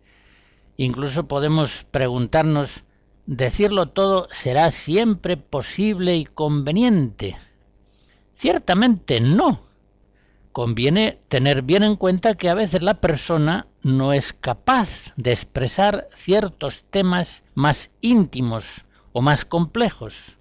Incluso 0.77 1.27
podemos 1.27 1.85
preguntarnos, 1.91 2.84
¿decirlo 3.27 3.89
todo 3.89 4.29
será 4.31 4.71
siempre 4.71 5.37
posible 5.37 6.17
y 6.17 6.25
conveniente? 6.25 7.37
Ciertamente 8.35 9.21
no 9.21 9.61
conviene 10.53 11.19
tener 11.27 11.63
bien 11.63 11.83
en 11.83 11.97
cuenta 11.97 12.35
que 12.35 12.49
a 12.49 12.55
veces 12.55 12.83
la 12.83 13.01
persona 13.01 13.67
no 13.83 14.13
es 14.13 14.33
capaz 14.33 15.13
de 15.17 15.33
expresar 15.33 16.09
ciertos 16.15 16.85
temas 16.91 17.43
más 17.55 17.91
íntimos 18.01 18.85
o 19.13 19.21
más 19.21 19.45
complejos. 19.45 20.37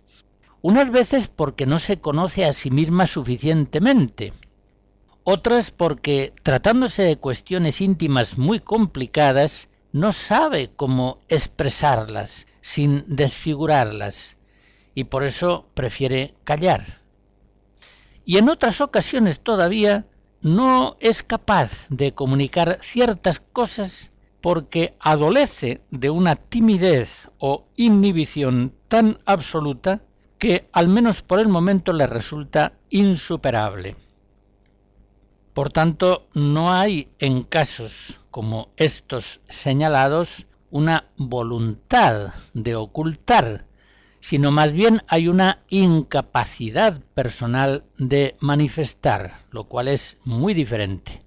Unas 0.61 0.91
veces 0.91 1.27
porque 1.27 1.65
no 1.65 1.79
se 1.79 1.99
conoce 1.99 2.45
a 2.45 2.53
sí 2.53 2.69
misma 2.69 3.07
suficientemente, 3.07 4.33
otras 5.23 5.71
porque, 5.71 6.33
tratándose 6.43 7.01
de 7.03 7.17
cuestiones 7.17 7.81
íntimas 7.81 8.37
muy 8.37 8.59
complicadas, 8.59 9.69
no 9.93 10.11
sabe 10.11 10.69
cómo 10.75 11.19
expresarlas 11.27 12.45
sin 12.63 13.03
desfigurarlas 13.05 14.38
y 14.96 15.03
por 15.03 15.24
eso 15.24 15.67
prefiere 15.75 16.34
callar 16.43 17.03
y 18.25 18.38
en 18.38 18.50
otras 18.50 18.82
ocasiones 18.82 19.39
todavía 19.39 20.05
no 20.41 20.98
es 21.00 21.24
capaz 21.24 21.88
de 21.89 22.13
comunicar 22.13 22.79
ciertas 22.82 23.39
cosas 23.39 24.12
porque 24.41 24.93
adolece 25.00 25.82
de 25.89 26.10
una 26.10 26.36
timidez 26.36 27.29
o 27.38 27.65
inhibición 27.75 28.74
tan 28.88 29.20
absoluta 29.25 30.01
que 30.38 30.67
al 30.74 30.89
menos 30.89 31.22
por 31.22 31.39
el 31.39 31.48
momento 31.48 31.93
le 31.93 32.08
resulta 32.08 32.74
insuperable. 32.89 33.96
Por 35.53 35.72
tanto, 35.72 36.27
no 36.34 36.74
hay 36.74 37.10
en 37.20 37.43
casos 37.43 38.20
como 38.32 38.70
estos 38.75 39.39
señalados 39.48 40.46
una 40.74 41.06
voluntad 41.18 42.34
de 42.53 42.75
ocultar 42.75 43.68
sino 44.24 44.51
más 44.51 44.72
bien 44.72 45.01
hay 45.08 45.27
una 45.27 45.63
incapacidad 45.68 47.01
personal 47.13 47.84
de 47.98 48.36
manifestar, 48.39 49.42
lo 49.51 49.65
cual 49.65 49.89
es 49.89 50.18
muy 50.24 50.53
diferente. 50.53 51.22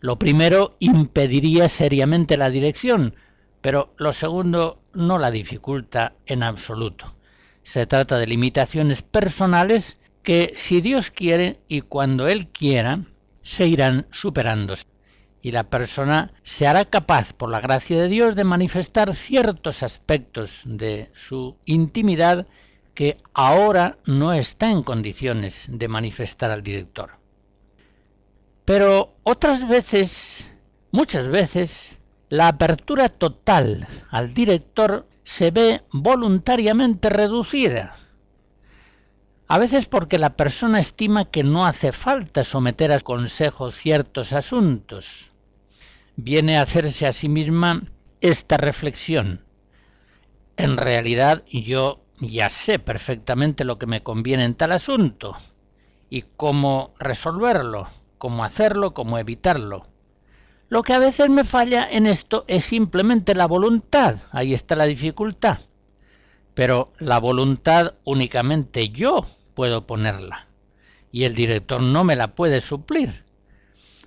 Lo 0.00 0.18
primero 0.18 0.76
impediría 0.78 1.68
seriamente 1.68 2.38
la 2.38 2.48
dirección, 2.48 3.14
pero 3.60 3.92
lo 3.98 4.14
segundo 4.14 4.80
no 4.94 5.18
la 5.18 5.30
dificulta 5.30 6.14
en 6.24 6.42
absoluto. 6.42 7.14
Se 7.62 7.84
trata 7.84 8.18
de 8.18 8.28
limitaciones 8.28 9.02
personales 9.02 10.00
que, 10.22 10.54
si 10.56 10.80
Dios 10.80 11.10
quiere 11.10 11.60
y 11.68 11.82
cuando 11.82 12.28
Él 12.28 12.48
quiera, 12.48 13.00
se 13.42 13.68
irán 13.68 14.06
superándose 14.10 14.93
y 15.44 15.52
la 15.52 15.64
persona 15.64 16.32
se 16.42 16.66
hará 16.66 16.86
capaz, 16.86 17.34
por 17.34 17.50
la 17.50 17.60
gracia 17.60 17.98
de 18.00 18.08
Dios, 18.08 18.34
de 18.34 18.44
manifestar 18.44 19.14
ciertos 19.14 19.82
aspectos 19.82 20.62
de 20.64 21.10
su 21.14 21.58
intimidad 21.66 22.46
que 22.94 23.18
ahora 23.34 23.98
no 24.06 24.32
está 24.32 24.70
en 24.70 24.82
condiciones 24.82 25.66
de 25.68 25.86
manifestar 25.86 26.50
al 26.50 26.62
director. 26.62 27.18
Pero 28.64 29.16
otras 29.22 29.68
veces, 29.68 30.50
muchas 30.92 31.28
veces, 31.28 31.98
la 32.30 32.48
apertura 32.48 33.10
total 33.10 33.86
al 34.10 34.32
director 34.32 35.06
se 35.24 35.50
ve 35.50 35.82
voluntariamente 35.92 37.10
reducida. 37.10 37.94
A 39.46 39.58
veces 39.58 39.88
porque 39.88 40.16
la 40.16 40.36
persona 40.36 40.80
estima 40.80 41.26
que 41.26 41.44
no 41.44 41.66
hace 41.66 41.92
falta 41.92 42.44
someter 42.44 42.92
a 42.92 43.00
consejo 43.00 43.70
ciertos 43.72 44.32
asuntos. 44.32 45.33
Viene 46.16 46.58
a 46.58 46.62
hacerse 46.62 47.06
a 47.06 47.12
sí 47.12 47.28
misma 47.28 47.82
esta 48.20 48.56
reflexión. 48.56 49.44
En 50.56 50.76
realidad 50.76 51.44
yo 51.50 52.04
ya 52.18 52.50
sé 52.50 52.78
perfectamente 52.78 53.64
lo 53.64 53.78
que 53.78 53.86
me 53.86 54.02
conviene 54.02 54.44
en 54.44 54.54
tal 54.54 54.72
asunto 54.72 55.36
y 56.10 56.22
cómo 56.36 56.92
resolverlo, 56.98 57.88
cómo 58.18 58.44
hacerlo, 58.44 58.94
cómo 58.94 59.18
evitarlo. 59.18 59.82
Lo 60.68 60.82
que 60.82 60.92
a 60.92 60.98
veces 60.98 61.28
me 61.28 61.44
falla 61.44 61.86
en 61.90 62.06
esto 62.06 62.44
es 62.46 62.64
simplemente 62.64 63.34
la 63.34 63.46
voluntad, 63.46 64.16
ahí 64.32 64.54
está 64.54 64.76
la 64.76 64.86
dificultad. 64.86 65.58
Pero 66.54 66.92
la 66.98 67.18
voluntad 67.18 67.94
únicamente 68.04 68.88
yo 68.88 69.26
puedo 69.54 69.86
ponerla 69.86 70.48
y 71.10 71.24
el 71.24 71.34
director 71.34 71.82
no 71.82 72.04
me 72.04 72.16
la 72.16 72.34
puede 72.34 72.60
suplir. 72.60 73.24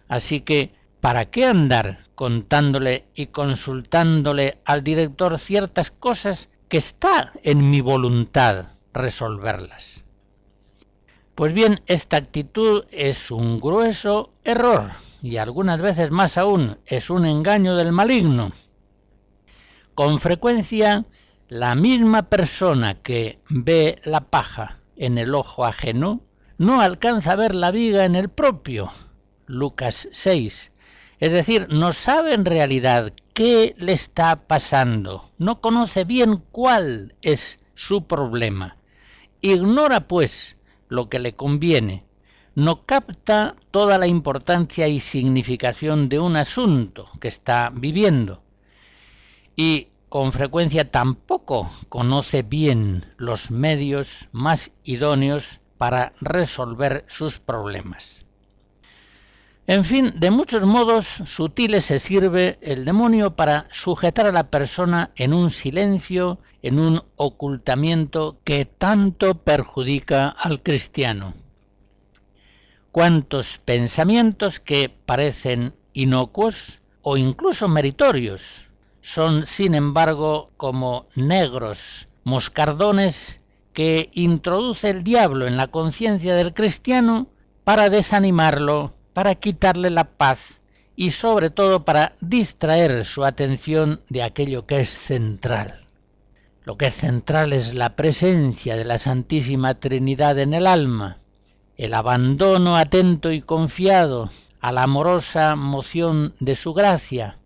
Así 0.08 0.42
que, 0.42 0.74
¿para 1.02 1.26
qué 1.26 1.46
andar 1.46 2.00
contándole 2.16 3.08
y 3.14 3.28
consultándole 3.28 4.60
al 4.66 4.84
director 4.84 5.40
ciertas 5.40 5.92
cosas 5.92 6.50
que 6.68 6.78
está 6.78 7.34
en 7.44 7.70
mi 7.70 7.82
voluntad 7.82 8.68
resolverlas. 8.94 10.04
Pues 11.36 11.54
bien, 11.54 11.82
esta 11.86 12.18
actitud 12.18 12.86
es 12.92 13.32
un 13.32 13.60
grueso 13.60 14.34
error 14.44 14.92
y 15.22 15.38
algunas 15.38 15.80
veces 15.80 16.12
más 16.12 16.38
aún 16.38 16.78
es 16.86 17.10
un 17.10 17.26
engaño 17.26 17.76
del 17.76 17.92
maligno. 17.92 18.52
Con 19.94 20.20
frecuencia, 20.20 21.06
la 21.48 21.76
misma 21.76 22.24
persona 22.24 22.96
que 22.96 23.40
ve 23.50 24.02
la 24.04 24.22
paja 24.22 24.80
en 24.96 25.18
el 25.18 25.36
ojo 25.36 25.64
ajeno 25.66 26.22
no 26.58 26.82
alcanza 26.82 27.34
a 27.34 27.36
ver 27.36 27.54
la 27.56 27.72
viga 27.72 28.04
en 28.06 28.16
el 28.16 28.30
propio. 28.30 28.92
Lucas 29.46 30.10
6. 30.12 30.72
Es 31.20 31.32
decir, 31.32 31.68
no 31.70 31.94
sabe 31.94 32.34
en 32.34 32.46
realidad 32.46 33.12
qué 33.34 33.76
le 33.78 33.94
está 33.94 34.48
pasando, 34.48 35.30
no 35.38 35.62
conoce 35.62 36.04
bien 36.04 36.44
cuál 36.52 37.16
es 37.22 37.60
su 37.74 38.06
problema. 38.06 38.78
Ignora, 39.42 40.08
pues, 40.08 40.58
lo 40.90 41.10
que 41.10 41.20
le 41.20 41.36
conviene, 41.36 42.06
no 42.56 42.86
capta 42.86 43.56
toda 43.72 43.98
la 43.98 44.08
importancia 44.08 44.88
y 44.88 45.00
significación 45.00 46.10
de 46.10 46.20
un 46.20 46.36
asunto 46.36 47.10
que 47.20 47.28
está 47.28 47.72
viviendo 47.74 48.42
y 49.58 49.88
con 50.08 50.32
frecuencia 50.32 50.90
tampoco 50.90 51.70
conoce 51.90 52.44
bien 52.44 53.04
los 53.18 53.52
medios 53.52 54.30
más 54.32 54.72
idóneos 54.84 55.60
para 55.78 56.14
resolver 56.22 57.04
sus 57.08 57.40
problemas. 57.40 58.24
En 59.70 59.84
fin, 59.84 60.14
de 60.16 60.32
muchos 60.32 60.64
modos 60.66 61.06
sutiles 61.06 61.84
se 61.84 62.00
sirve 62.00 62.58
el 62.62 62.86
demonio 62.86 63.36
para 63.36 63.68
sujetar 63.70 64.26
a 64.26 64.32
la 64.32 64.50
persona 64.50 65.12
en 65.18 65.34
un 65.34 65.52
silencio, 65.52 66.40
en 66.62 66.80
un 66.80 67.04
ocultamiento 67.18 68.38
que 68.46 68.64
tanto 68.64 69.44
perjudica 69.44 70.30
al 70.30 70.64
cristiano. 70.64 71.34
Cuántos 72.94 73.58
pensamientos 73.58 74.62
que 74.62 74.90
parecen 75.06 75.74
inocuos 75.92 76.80
o 77.02 77.18
incluso 77.18 77.68
meritorios 77.68 78.70
son, 79.02 79.46
sin 79.46 79.76
embargo, 79.76 80.50
como 80.56 81.08
negros 81.14 82.08
moscardones 82.24 83.44
que 83.74 84.12
introduce 84.14 84.90
el 84.90 85.04
diablo 85.04 85.46
en 85.46 85.58
la 85.58 85.68
conciencia 85.68 86.36
del 86.36 86.54
cristiano 86.54 87.28
para 87.66 87.90
desanimarlo 87.90 88.97
para 89.18 89.34
quitarle 89.34 89.90
la 89.90 90.04
paz 90.04 90.60
y 90.96 91.10
sobre 91.10 91.50
todo 91.50 91.84
para 91.84 92.14
distraer 92.22 93.04
su 93.04 93.26
atención 93.26 94.00
de 94.10 94.22
aquello 94.22 94.68
que 94.68 94.82
es 94.82 94.90
central. 94.90 95.88
Lo 96.66 96.78
que 96.78 96.86
es 96.86 96.94
central 96.94 97.52
es 97.52 97.74
la 97.74 97.96
presencia 97.96 98.76
de 98.76 98.86
la 98.86 99.00
Santísima 99.00 99.74
Trinidad 99.74 100.38
en 100.38 100.54
el 100.54 100.68
alma, 100.68 101.18
el 101.78 101.96
abandono 101.96 102.78
atento 102.78 103.32
y 103.32 103.42
confiado 103.42 104.30
a 104.62 104.72
la 104.72 104.84
amorosa 104.84 105.56
moción 105.56 106.36
de 106.40 106.56
su 106.56 106.76
gracia, 106.76 107.40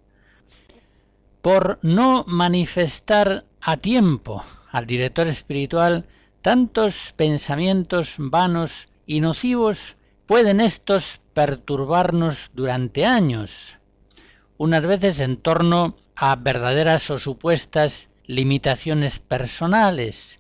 por 1.42 1.80
no 1.84 2.26
manifestar 2.28 3.46
a 3.62 3.78
tiempo 3.78 4.44
al 4.72 4.86
director 4.88 5.26
espiritual 5.26 6.06
tantos 6.42 7.14
pensamientos 7.16 8.16
vanos 8.18 8.90
y 9.06 9.22
nocivos 9.22 9.96
pueden 10.26 10.60
estos 10.60 11.21
perturbarnos 11.34 12.52
durante 12.54 13.06
años, 13.06 13.80
unas 14.58 14.84
veces 14.84 15.20
en 15.20 15.38
torno 15.38 15.94
a 16.16 16.36
verdaderas 16.36 17.10
o 17.10 17.20
supuestas 17.20 18.10
limitaciones 18.26 19.20
personales. 19.20 20.40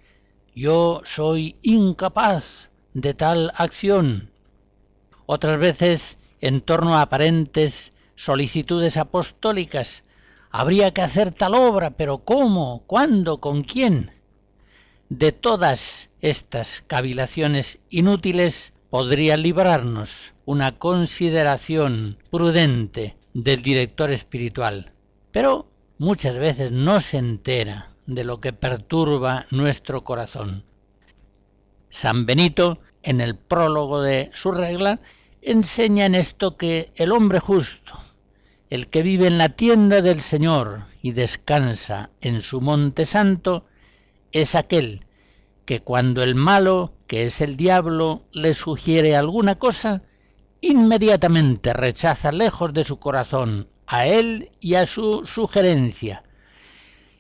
Yo 0.56 1.02
soy 1.06 1.58
incapaz 1.62 2.70
de 2.94 3.14
tal 3.14 3.52
acción. 3.56 4.32
Otras 5.26 5.60
veces 5.60 6.20
en 6.42 6.62
torno 6.62 6.98
a 6.98 7.04
aparentes 7.04 7.92
solicitudes 8.16 8.98
apostólicas. 8.98 10.04
Habría 10.50 10.92
que 10.92 11.02
hacer 11.02 11.34
tal 11.34 11.56
obra, 11.56 11.92
pero 11.92 12.20
¿cómo? 12.20 12.84
¿Cuándo? 12.86 13.40
¿Con 13.40 13.64
quién? 13.64 14.12
De 15.10 15.32
todas 15.32 16.10
estas 16.20 16.84
cavilaciones 16.88 17.80
inútiles 17.90 18.74
podría 18.92 19.38
librarnos 19.38 20.34
una 20.44 20.78
consideración 20.78 22.18
prudente 22.30 23.16
del 23.34 23.64
director 23.64 24.12
espiritual, 24.12 24.92
pero 25.32 25.66
muchas 25.98 26.36
veces 26.36 26.74
no 26.74 27.00
se 27.00 27.18
entera 27.18 27.88
de 28.06 28.26
lo 28.26 28.42
que 28.42 28.52
perturba 28.52 29.46
nuestro 29.50 30.04
corazón. 30.04 30.66
San 31.90 32.26
Benito, 32.26 32.80
en 33.02 33.22
el 33.22 33.38
prólogo 33.38 34.02
de 34.02 34.30
su 34.34 34.52
regla, 34.52 35.00
enseña 35.42 36.06
en 36.06 36.16
esto 36.16 36.58
que 36.58 36.92
el 36.96 37.14
hombre 37.14 37.40
justo, 37.40 37.98
el 38.70 38.90
que 38.90 39.04
vive 39.04 39.28
en 39.28 39.38
la 39.38 39.50
tienda 39.50 40.02
del 40.02 40.20
Señor 40.20 40.82
y 41.02 41.14
descansa 41.14 42.10
en 42.20 42.42
su 42.42 42.60
monte 42.60 43.06
santo, 43.06 43.64
es 44.34 44.54
aquel 44.54 45.06
que 45.72 45.80
cuando 45.80 46.22
el 46.22 46.36
malo 46.36 46.92
que 47.08 47.28
es 47.28 47.40
el 47.40 47.56
diablo, 47.56 48.26
le 48.34 48.54
sugiere 48.54 49.16
alguna 49.16 49.56
cosa, 49.56 50.02
inmediatamente 50.60 51.72
rechaza 51.72 52.34
lejos 52.34 52.74
de 52.74 52.84
su 52.84 53.00
corazón 53.00 53.70
a 53.88 54.06
él 54.06 54.52
y 54.60 54.76
a 54.76 54.86
su 54.86 55.26
sugerencia, 55.26 56.24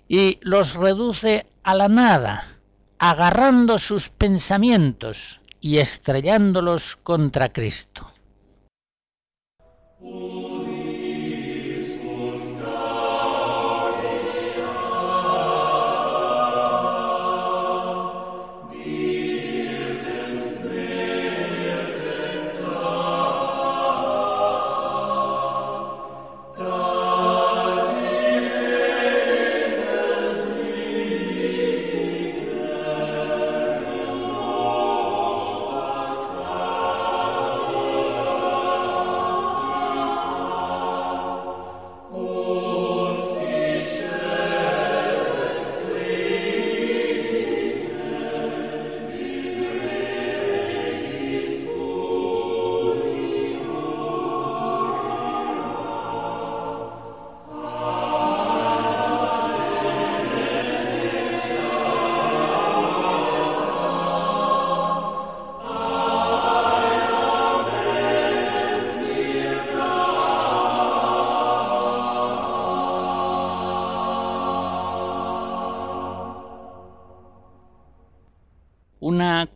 y 0.09 0.37
los 0.41 0.73
reduce 0.73 1.45
a 1.63 1.75
la 1.75 1.87
nada, 1.87 2.45
agarrando 2.99 3.79
sus 3.79 4.09
pensamientos 4.09 5.39
y 5.61 5.77
estrellándolos 5.77 6.97
contra 6.97 7.53
Cristo. 7.53 8.05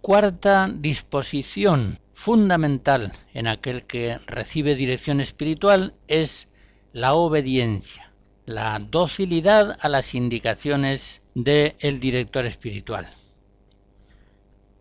Cuarta 0.06 0.70
disposición 0.72 2.00
fundamental 2.14 3.12
en 3.34 3.48
aquel 3.48 3.88
que 3.88 4.20
recibe 4.28 4.76
dirección 4.76 5.20
espiritual 5.20 5.96
es 6.08 6.48
la 6.94 7.16
obediencia, 7.16 8.14
la 8.46 8.78
docilidad 8.78 9.80
a 9.82 9.90
las 9.90 10.14
indicaciones 10.14 11.24
del 11.34 12.00
director 12.00 12.46
espiritual. 12.46 13.10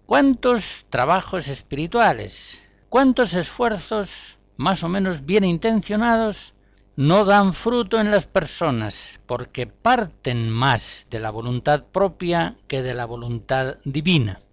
¿Cuántos 0.04 0.84
trabajos 0.90 1.48
espirituales, 1.48 2.62
cuántos 2.90 3.32
esfuerzos 3.32 4.36
más 4.58 4.82
o 4.82 4.90
menos 4.90 5.24
bien 5.24 5.44
intencionados 5.44 6.52
no 6.96 7.24
dan 7.24 7.54
fruto 7.54 7.98
en 7.98 8.10
las 8.10 8.26
personas 8.26 9.20
porque 9.24 9.66
parten 9.66 10.50
más 10.50 11.06
de 11.08 11.20
la 11.20 11.30
voluntad 11.30 11.82
propia 11.84 12.56
que 12.68 12.82
de 12.82 12.92
la 12.92 13.06
voluntad 13.06 13.78
divina? 13.86 14.43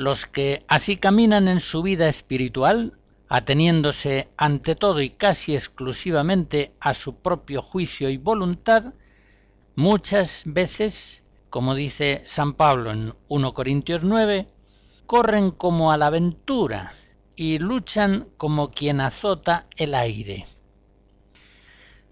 Los 0.00 0.24
que 0.24 0.64
así 0.66 0.96
caminan 0.96 1.46
en 1.46 1.60
su 1.60 1.82
vida 1.82 2.08
espiritual 2.08 2.94
ateniéndose 3.28 4.30
ante 4.38 4.74
todo 4.74 5.02
y 5.02 5.10
casi 5.10 5.54
exclusivamente 5.54 6.72
a 6.80 6.94
su 6.94 7.16
propio 7.16 7.60
juicio 7.60 8.08
y 8.08 8.16
voluntad, 8.16 8.94
muchas 9.76 10.44
veces, 10.46 11.22
como 11.50 11.74
dice 11.74 12.22
San 12.24 12.54
Pablo 12.54 12.92
en 12.92 13.12
1 13.28 13.52
Corintios 13.52 14.02
9, 14.02 14.46
corren 15.04 15.50
como 15.50 15.92
a 15.92 15.98
la 15.98 16.06
aventura 16.06 16.94
y 17.36 17.58
luchan 17.58 18.26
como 18.38 18.70
quien 18.70 19.02
azota 19.02 19.66
el 19.76 19.94
aire. 19.94 20.46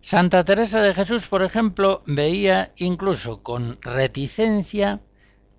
Santa 0.03 0.44
Teresa 0.44 0.83
de 0.83 0.92
Jesús, 0.92 1.27
por 1.27 1.42
ejemplo, 1.42 2.03
veía 2.05 2.70
incluso 2.77 3.42
con 3.42 3.81
reticencia 3.81 5.01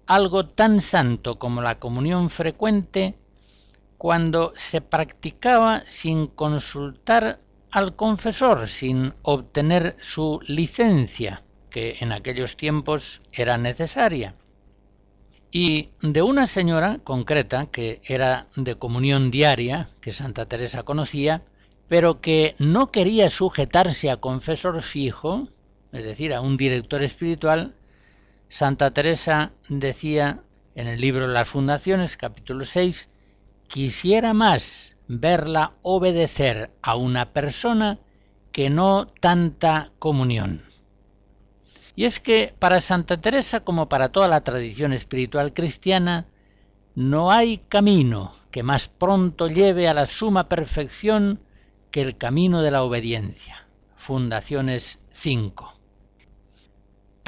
algo 0.09 0.47
tan 0.47 0.81
santo 0.81 1.37
como 1.37 1.61
la 1.61 1.77
comunión 1.77 2.31
frecuente 2.31 3.15
cuando 3.99 4.51
se 4.55 4.81
practicaba 4.81 5.83
sin 5.85 6.25
consultar 6.25 7.37
al 7.69 7.95
confesor, 7.95 8.67
sin 8.67 9.13
obtener 9.21 9.95
su 10.01 10.39
licencia, 10.47 11.43
que 11.69 11.97
en 11.99 12.11
aquellos 12.11 12.57
tiempos 12.57 13.21
era 13.31 13.59
necesaria. 13.59 14.33
Y 15.51 15.89
de 16.01 16.23
una 16.23 16.47
señora 16.47 16.97
concreta, 17.03 17.67
que 17.67 18.01
era 18.03 18.47
de 18.55 18.73
comunión 18.73 19.29
diaria, 19.29 19.89
que 20.01 20.11
Santa 20.11 20.47
Teresa 20.47 20.81
conocía, 20.81 21.43
pero 21.87 22.19
que 22.19 22.55
no 22.57 22.91
quería 22.91 23.29
sujetarse 23.29 24.09
a 24.09 24.17
confesor 24.17 24.81
fijo, 24.81 25.49
es 25.91 26.03
decir, 26.03 26.33
a 26.33 26.41
un 26.41 26.57
director 26.57 27.03
espiritual, 27.03 27.75
Santa 28.49 28.91
Teresa 28.91 29.53
decía 29.69 30.43
en 30.73 30.87
el 30.87 30.99
libro 30.99 31.27
Las 31.27 31.47
Fundaciones, 31.47 32.17
capítulo 32.17 32.65
6, 32.65 33.07
quisiera 33.67 34.33
más 34.33 34.97
verla 35.07 35.73
obedecer 35.83 36.71
a 36.81 36.95
una 36.95 37.31
persona 37.31 37.99
que 38.51 38.69
no 38.71 39.07
tanta 39.07 39.91
comunión. 39.99 40.63
Y 41.95 42.05
es 42.05 42.19
que 42.19 42.53
para 42.57 42.81
Santa 42.81 43.21
Teresa, 43.21 43.59
como 43.59 43.87
para 43.87 44.09
toda 44.09 44.27
la 44.27 44.41
tradición 44.41 44.93
espiritual 44.93 45.53
cristiana, 45.53 46.25
no 46.95 47.31
hay 47.31 47.59
camino 47.59 48.33
que 48.51 48.63
más 48.63 48.87
pronto 48.87 49.47
lleve 49.47 49.87
a 49.87 49.93
la 49.93 50.07
suma 50.07 50.49
perfección 50.49 51.39
que 51.91 52.01
el 52.01 52.17
camino 52.17 52.61
de 52.61 52.71
la 52.71 52.83
obediencia. 52.83 53.67
Fundaciones 53.95 54.99
5. 55.11 55.78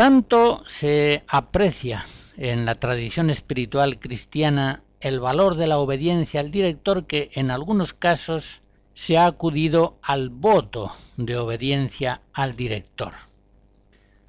Tanto 0.01 0.63
se 0.65 1.23
aprecia 1.27 2.03
en 2.35 2.65
la 2.65 2.73
tradición 2.73 3.29
espiritual 3.29 3.99
cristiana 3.99 4.81
el 4.99 5.19
valor 5.19 5.57
de 5.57 5.67
la 5.67 5.77
obediencia 5.77 6.39
al 6.39 6.49
director 6.49 7.05
que 7.05 7.29
en 7.35 7.51
algunos 7.51 7.93
casos 7.93 8.63
se 8.95 9.19
ha 9.19 9.27
acudido 9.27 9.99
al 10.01 10.29
voto 10.29 10.91
de 11.17 11.37
obediencia 11.37 12.23
al 12.33 12.55
director. 12.55 13.13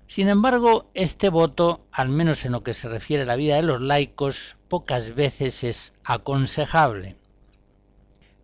Sin 0.09 0.29
embargo, 0.29 0.91
este 0.93 1.31
voto, 1.31 1.79
al 1.91 2.11
menos 2.11 2.45
en 2.45 2.53
lo 2.53 2.63
que 2.63 2.75
se 2.75 2.91
refiere 2.91 3.23
a 3.23 3.27
la 3.27 3.37
vida 3.37 3.57
de 3.57 3.63
los 3.63 3.81
laicos, 3.81 4.59
pocas 4.69 5.15
veces 5.15 5.65
es 5.65 5.95
aconsejable. 6.05 7.17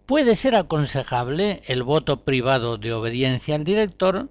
Puede 0.07 0.35
ser 0.35 0.57
aconsejable 0.57 1.61
el 1.67 1.83
voto 1.83 2.25
privado 2.25 2.79
de 2.79 2.95
obediencia 2.95 3.55
al 3.55 3.65
director 3.65 4.31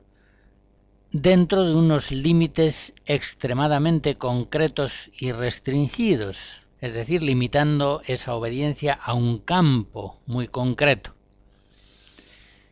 dentro 1.12 1.64
de 1.64 1.74
unos 1.74 2.12
límites 2.12 2.94
extremadamente 3.06 4.18
concretos 4.18 5.10
y 5.20 5.32
restringidos, 5.32 6.60
es 6.82 6.94
decir, 6.94 7.24
limitando 7.24 8.02
esa 8.06 8.36
obediencia 8.36 8.94
a 8.94 9.14
un 9.14 9.40
campo 9.40 10.20
muy 10.26 10.48
concreto. 10.48 11.14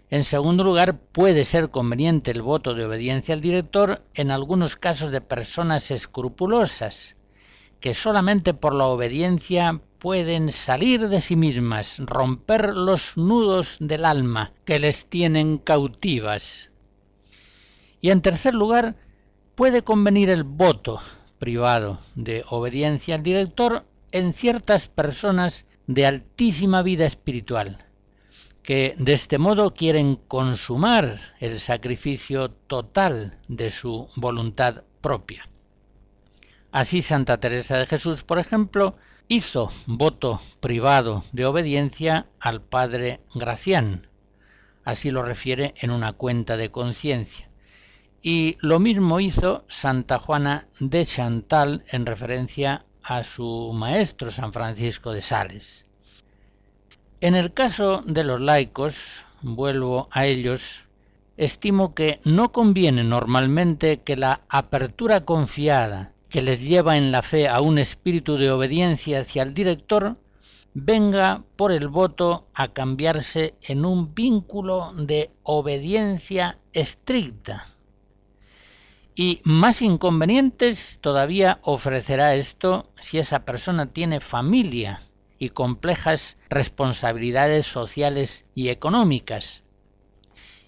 En 0.10 0.24
segundo 0.24 0.63
lugar, 0.63 1.00
puede 1.00 1.43
ser 1.45 1.69
conveniente 1.69 2.32
el 2.32 2.41
voto 2.41 2.74
de 2.74 2.86
obediencia 2.86 3.34
al 3.34 3.41
director 3.41 4.04
en 4.13 4.32
algunos 4.32 4.76
casos 4.76 5.12
de 5.12 5.21
personas 5.21 5.89
escrupulosas, 5.89 7.15
que 7.80 7.93
solamente 7.93 8.54
por 8.54 8.76
la 8.76 8.86
obediencia 8.86 9.82
pueden 9.98 10.52
salir 10.52 11.08
de 11.10 11.21
sí 11.21 11.36
mismas, 11.36 12.00
romper 12.00 12.76
los 12.76 13.17
nudos 13.17 13.78
del 13.80 14.06
alma 14.06 14.52
que 14.65 14.80
les 14.80 15.08
tienen 15.08 15.58
cautivas. 15.58 16.69
Y 18.05 18.11
en 18.11 18.21
tercer 18.21 18.53
lugar, 18.53 18.95
puede 19.55 19.81
convenir 19.81 20.29
el 20.29 20.43
voto 20.43 20.99
privado 21.39 21.99
de 22.13 22.45
obediencia 22.47 23.15
al 23.15 23.23
director 23.23 23.83
en 24.11 24.35
ciertas 24.35 24.87
personas 24.87 25.65
de 25.87 26.05
altísima 26.05 26.83
vida 26.83 27.07
espiritual, 27.07 27.83
que 28.61 28.93
de 28.99 29.13
este 29.13 29.39
modo 29.39 29.73
quieren 29.73 30.17
consumar 30.17 31.17
el 31.39 31.59
sacrificio 31.59 32.51
total 32.51 33.39
de 33.47 33.71
su 33.71 34.07
voluntad 34.17 34.83
propia. 35.01 35.49
Así 36.71 37.01
Santa 37.01 37.39
Teresa 37.39 37.79
de 37.79 37.87
Jesús, 37.87 38.21
por 38.21 38.37
ejemplo, 38.37 38.97
hizo 39.27 39.71
voto 39.87 40.39
privado 40.59 41.23
de 41.31 41.47
obediencia 41.47 42.27
al 42.39 42.61
padre 42.61 43.21
Gracián, 43.33 44.09
así 44.83 45.09
lo 45.09 45.23
refiere 45.23 45.73
en 45.79 45.89
una 45.89 46.13
cuenta 46.13 46.55
de 46.55 46.69
conciencia. 46.69 47.49
Y 48.27 48.57
lo 48.59 48.79
mismo 48.79 49.19
hizo 49.19 49.65
Santa 49.67 50.17
Juana 50.17 50.67
de 50.79 51.05
Chantal 51.05 51.83
en 51.91 52.07
referencia 52.07 52.83
a 53.03 53.23
su 53.23 53.71
maestro 53.71 54.31
San 54.31 54.51
Francisco 54.51 55.11
de 55.11 55.21
Sales. 55.21 55.85
En 57.21 57.35
el 57.35 57.53
caso 57.53 58.01
de 58.03 58.23
los 58.23 58.41
laicos, 58.41 59.23
vuelvo 59.43 60.07
a 60.09 60.25
ellos, 60.25 60.85
estimo 61.38 61.93
que 61.93 62.19
no 62.23 62.51
conviene 62.51 63.03
normalmente 63.03 64.01
que 64.01 64.15
la 64.15 64.41
apertura 64.49 65.23
confiada 65.23 66.11
que 66.27 66.41
les 66.41 66.61
lleva 66.61 66.97
en 66.97 67.11
la 67.11 67.21
fe 67.21 67.47
a 67.47 67.61
un 67.61 67.77
espíritu 67.77 68.38
de 68.38 68.49
obediencia 68.49 69.19
hacia 69.19 69.43
el 69.43 69.53
director 69.53 70.17
venga 70.73 71.43
por 71.55 71.71
el 71.71 71.89
voto 71.89 72.47
a 72.55 72.69
cambiarse 72.69 73.53
en 73.61 73.85
un 73.85 74.15
vínculo 74.15 74.93
de 74.95 75.29
obediencia 75.43 76.57
estricta 76.73 77.67
y 79.15 79.39
más 79.45 79.82
inconvenientes 79.82 80.99
todavía 80.99 81.60
ofrecerá 81.63 82.36
esto 82.36 82.91
si 82.99 83.17
esa 83.17 83.45
persona 83.45 83.88
tiene 83.88 84.19
familia 84.19 84.99
y 85.39 85.49
complejas 85.49 86.38
responsabilidades 86.49 87.65
sociales 87.65 88.45
y 88.56 88.69
económicas, 88.69 89.63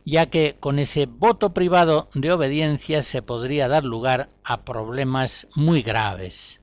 ya 0.06 0.28
que 0.28 0.56
con 0.60 0.80
ese 0.80 1.06
voto 1.06 1.54
privado 1.54 2.08
de 2.14 2.32
obediencia 2.32 3.02
se 3.02 3.22
podría 3.22 3.68
dar 3.68 3.84
lugar 3.84 4.30
a 4.46 4.64
problemas 4.64 5.48
muy 5.56 5.82
graves. 5.82 6.62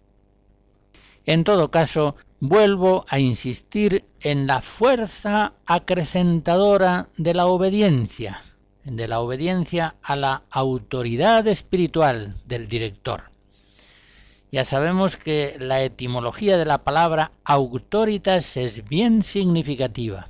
En 1.27 1.44
todo 1.44 1.70
caso, 1.70 2.16
vuelvo 2.40 3.05
a 3.09 3.18
insistir 3.18 4.05
en 4.20 4.47
la 4.47 4.62
fuerza 4.62 5.55
acrecentadora 5.66 7.09
de 7.16 7.35
la 7.35 7.47
obediencia, 7.47 8.40
de 8.85 9.09
la 9.09 9.20
obediencia 9.20 9.97
a 10.03 10.16
la 10.16 10.42
autoridad 10.51 11.47
espiritual 11.47 12.35
del 12.47 12.68
director. 12.68 13.31
Ya 14.53 14.64
sabemos 14.64 15.16
que 15.16 15.57
la 15.59 15.83
etimología 15.83 16.57
de 16.57 16.64
la 16.64 16.85
palabra 16.85 17.33
autoritas 17.44 18.57
es 18.57 18.85
bien 18.88 19.23
significativa. 19.23 20.29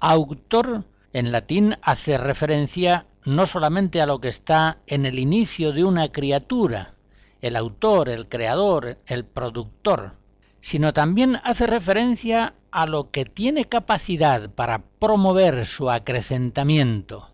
Autor 0.00 0.84
en 1.12 1.30
latín 1.30 1.76
hace 1.82 2.18
referencia 2.18 3.06
no 3.24 3.46
solamente 3.46 4.00
a 4.00 4.06
lo 4.06 4.20
que 4.20 4.28
está 4.28 4.78
en 4.86 5.06
el 5.06 5.18
inicio 5.18 5.72
de 5.72 5.84
una 5.84 6.10
criatura, 6.10 6.94
el 7.40 7.56
autor, 7.56 8.08
el 8.08 8.28
creador, 8.28 8.98
el 9.06 9.24
productor, 9.24 10.16
sino 10.60 10.92
también 10.92 11.36
hace 11.44 11.66
referencia 11.66 12.54
a 12.70 12.86
lo 12.86 13.10
que 13.10 13.24
tiene 13.24 13.64
capacidad 13.64 14.50
para 14.50 14.82
promover 14.98 15.66
su 15.66 15.90
acrecentamiento, 15.90 17.28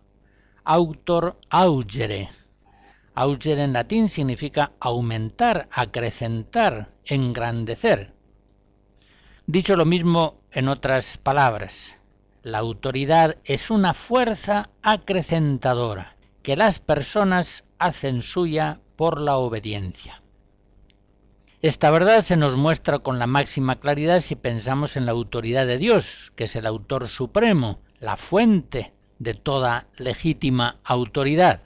autor 0.67 1.39
augere. 1.49 2.29
Augere 3.15 3.63
en 3.63 3.71
latín 3.71 4.09
significa 4.09 4.73
aumentar, 4.81 5.69
acrecentar, 5.71 6.93
engrandecer. 7.05 8.13
Dicho 9.45 9.77
lo 9.77 9.85
mismo 9.85 10.41
en 10.51 10.67
otras 10.67 11.17
palabras, 11.17 11.95
la 12.43 12.57
autoridad 12.57 13.37
es 13.45 13.71
una 13.71 13.93
fuerza 13.93 14.69
acrecentadora 14.81 16.17
que 16.43 16.57
las 16.57 16.79
personas 16.79 17.63
hacen 17.79 18.21
suya 18.21 18.81
por 18.97 19.21
la 19.21 19.37
obediencia. 19.37 20.21
Esta 21.61 21.91
verdad 21.91 22.23
se 22.23 22.35
nos 22.35 22.57
muestra 22.57 22.99
con 22.99 23.19
la 23.19 23.27
máxima 23.27 23.79
claridad 23.79 24.19
si 24.19 24.35
pensamos 24.35 24.97
en 24.97 25.05
la 25.05 25.13
autoridad 25.13 25.65
de 25.65 25.77
Dios, 25.77 26.33
que 26.35 26.43
es 26.43 26.57
el 26.57 26.65
autor 26.65 27.07
supremo, 27.07 27.79
la 28.01 28.17
fuente 28.17 28.96
de 29.19 29.33
toda 29.33 29.87
legítima 29.97 30.77
autoridad. 30.83 31.61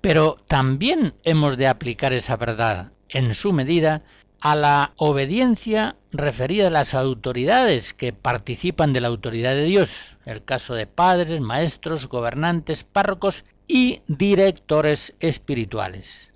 Pero 0.00 0.36
también 0.46 1.14
hemos 1.24 1.56
de 1.56 1.66
aplicar 1.66 2.12
esa 2.12 2.36
verdad, 2.36 2.92
en 3.08 3.34
su 3.34 3.52
medida, 3.52 4.02
a 4.40 4.54
la 4.54 4.92
obediencia 4.96 5.96
referida 6.12 6.66
a 6.66 6.70
las 6.70 6.92
autoridades 6.92 7.94
que 7.94 8.12
participan 8.12 8.92
de 8.92 9.00
la 9.00 9.08
autoridad 9.08 9.54
de 9.54 9.64
Dios, 9.64 10.16
el 10.26 10.44
caso 10.44 10.74
de 10.74 10.86
padres, 10.86 11.40
maestros, 11.40 12.08
gobernantes, 12.08 12.84
párrocos 12.84 13.44
y 13.66 14.02
directores 14.06 15.14
espirituales. 15.20 16.32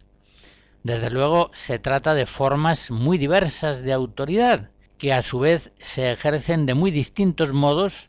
Desde 0.83 1.11
luego 1.11 1.50
se 1.52 1.78
trata 1.78 2.14
de 2.14 2.24
formas 2.24 2.90
muy 2.90 3.18
diversas 3.18 3.83
de 3.83 3.92
autoridad, 3.92 4.70
que 4.96 5.12
a 5.12 5.20
su 5.20 5.40
vez 5.40 5.72
se 5.76 6.11
ejercen 6.11 6.64
de 6.64 6.72
muy 6.72 6.90
distintos 6.90 7.52
modos 7.52 8.09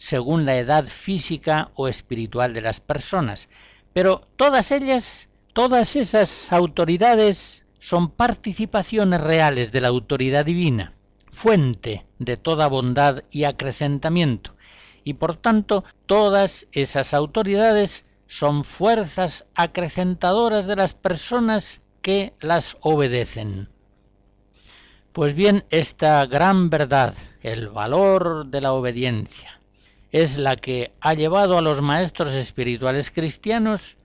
según 0.00 0.46
la 0.46 0.56
edad 0.56 0.86
física 0.86 1.72
o 1.74 1.86
espiritual 1.86 2.54
de 2.54 2.62
las 2.62 2.80
personas, 2.80 3.50
pero 3.92 4.26
todas 4.36 4.70
ellas, 4.70 5.28
todas 5.52 5.94
esas 5.94 6.54
autoridades 6.54 7.66
son 7.80 8.08
participaciones 8.08 9.20
reales 9.20 9.72
de 9.72 9.82
la 9.82 9.88
autoridad 9.88 10.46
divina, 10.46 10.94
fuente 11.30 12.06
de 12.18 12.38
toda 12.38 12.66
bondad 12.68 13.24
y 13.30 13.44
acrecentamiento, 13.44 14.56
y 15.04 15.14
por 15.14 15.36
tanto 15.36 15.84
todas 16.06 16.66
esas 16.72 17.12
autoridades 17.12 18.06
son 18.26 18.64
fuerzas 18.64 19.44
acrecentadoras 19.54 20.66
de 20.66 20.76
las 20.76 20.94
personas 20.94 21.82
que 22.00 22.32
las 22.40 22.78
obedecen. 22.80 23.68
Pues 25.12 25.34
bien, 25.34 25.66
esta 25.68 26.24
gran 26.24 26.70
verdad, 26.70 27.12
el 27.42 27.68
valor 27.68 28.46
de 28.46 28.62
la 28.62 28.72
obediencia, 28.72 29.59
es 30.12 30.38
la 30.38 30.56
que 30.56 30.92
ha 31.00 31.14
llevado 31.14 31.56
a 31.56 31.62
los 31.62 31.80
maestros 31.82 32.34
espirituales 32.34 33.10
cristianos 33.10 33.96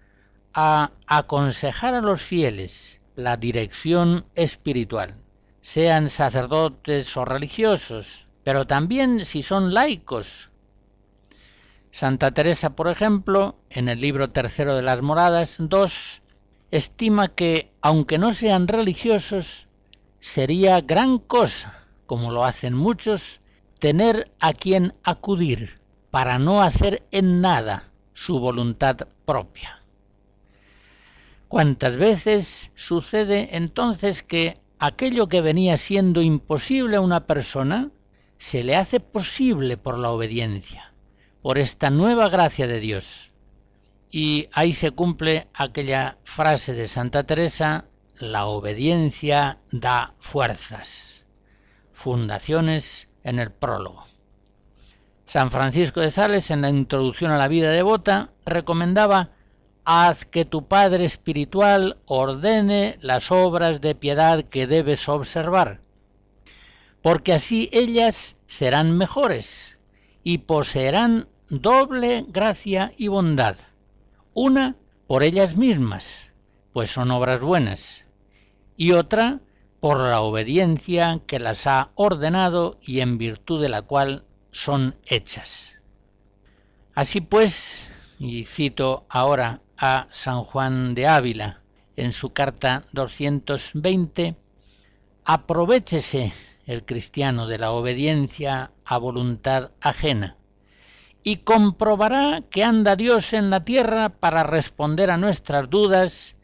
a 0.54 0.92
aconsejar 1.08 1.96
a 1.96 2.02
los 2.02 2.22
fieles 2.22 3.02
la 3.16 3.38
dirección 3.38 4.26
espiritual, 4.36 5.16
sean 5.62 6.10
sacerdotes 6.10 7.16
o 7.18 7.26
religiosos, 7.26 8.26
pero 8.44 8.68
también 8.68 9.26
si 9.26 9.42
son 9.42 9.74
laicos. 9.74 10.50
Santa 11.92 12.32
Teresa, 12.32 12.76
por 12.76 12.90
ejemplo, 12.90 13.58
en 13.70 13.90
el 13.90 14.02
libro 14.02 14.30
tercero 14.30 14.76
de 14.76 14.82
las 14.82 15.02
Moradas 15.02 15.58
2, 15.60 16.22
estima 16.72 17.30
que, 17.30 17.72
aunque 17.82 18.18
no 18.18 18.34
sean 18.34 18.68
religiosos, 18.68 19.68
sería 20.20 20.82
gran 20.82 21.20
cosa, 21.20 21.88
como 22.06 22.32
lo 22.32 22.44
hacen 22.44 22.76
muchos, 22.76 23.40
tener 23.80 24.32
a 24.40 24.54
quien 24.54 24.92
acudir 25.04 25.80
para 26.16 26.40
no 26.40 26.62
hacer 26.62 27.04
en 27.12 27.42
nada 27.42 27.92
su 28.14 28.40
voluntad 28.40 29.10
propia. 29.26 29.84
¿Cuántas 31.50 31.98
veces 31.98 32.72
sucede 32.74 33.58
entonces 33.58 34.24
que 34.24 34.58
aquello 34.80 35.28
que 35.28 35.42
venía 35.42 35.76
siendo 35.76 36.22
imposible 36.22 36.96
a 36.96 37.02
una 37.02 37.26
persona 37.26 37.92
se 38.38 38.64
le 38.64 38.78
hace 38.78 39.02
posible 39.02 39.76
por 39.76 39.98
la 39.98 40.12
obediencia, 40.12 40.94
por 41.42 41.60
esta 41.60 41.90
nueva 41.90 42.30
gracia 42.30 42.66
de 42.66 42.80
Dios? 42.80 43.32
Y 44.10 44.48
ahí 44.54 44.72
se 44.72 44.92
cumple 44.92 45.50
aquella 45.54 46.18
frase 46.24 46.72
de 46.76 46.88
Santa 46.88 47.26
Teresa, 47.26 47.90
la 48.22 48.46
obediencia 48.46 49.60
da 49.70 50.14
fuerzas. 50.20 51.26
Fundaciones 51.92 53.10
en 53.26 53.40
el 53.40 53.52
prólogo. 53.52 54.15
San 55.26 55.50
Francisco 55.52 56.02
de 56.02 56.12
Sales, 56.12 56.52
en 56.52 56.62
la 56.62 56.70
introducción 56.70 57.32
a 57.32 57.38
la 57.38 57.48
vida 57.48 57.72
devota, 57.72 58.32
recomendaba 58.46 59.32
Haz 59.84 60.26
que 60.26 60.46
tu 60.46 60.68
Padre 60.68 61.06
Espiritual 61.06 61.98
ordene 62.06 62.98
las 63.02 63.32
obras 63.32 63.82
de 63.82 63.94
piedad 63.94 64.44
que 64.44 64.66
debes 64.66 65.08
observar, 65.08 65.80
porque 67.02 67.34
así 67.34 67.70
ellas 67.72 68.36
serán 68.48 68.98
mejores 68.98 69.78
y 70.24 70.40
poseerán 70.40 71.28
doble 71.50 72.26
gracia 72.28 72.94
y 72.98 73.10
bondad, 73.10 73.56
una 74.34 74.76
por 75.06 75.22
ellas 75.22 75.56
mismas, 75.56 76.32
pues 76.74 76.90
son 76.90 77.12
obras 77.12 77.42
buenas, 77.42 78.06
y 78.76 78.94
otra 78.94 79.42
por 79.80 80.00
la 80.00 80.22
obediencia 80.22 81.22
que 81.28 81.38
las 81.38 81.68
ha 81.68 81.92
ordenado 81.94 82.80
y 82.82 83.02
en 83.02 83.20
virtud 83.20 83.62
de 83.62 83.70
la 83.70 83.84
cual 83.84 84.25
son 84.56 84.96
hechas. 85.06 85.82
Así 86.94 87.20
pues, 87.20 87.90
y 88.20 88.46
cito 88.46 89.06
ahora 89.10 89.60
a 89.78 90.08
San 90.12 90.46
Juan 90.46 90.96
de 90.96 91.08
Ávila 91.08 91.62
en 91.98 92.14
su 92.14 92.32
carta 92.32 92.86
220, 92.94 94.38
aprovechese 95.26 96.32
el 96.66 96.86
cristiano 96.86 97.48
de 97.48 97.58
la 97.58 97.72
obediencia 97.72 98.72
a 98.86 98.98
voluntad 98.98 99.72
ajena 99.82 100.38
y 101.22 101.38
comprobará 101.38 102.42
que 102.50 102.64
anda 102.64 102.96
Dios 102.96 103.34
en 103.34 103.50
la 103.50 103.66
tierra 103.66 104.08
para 104.08 104.44
responder 104.44 105.12
a 105.12 105.18
nuestras 105.18 105.70
dudas, 105.70 106.38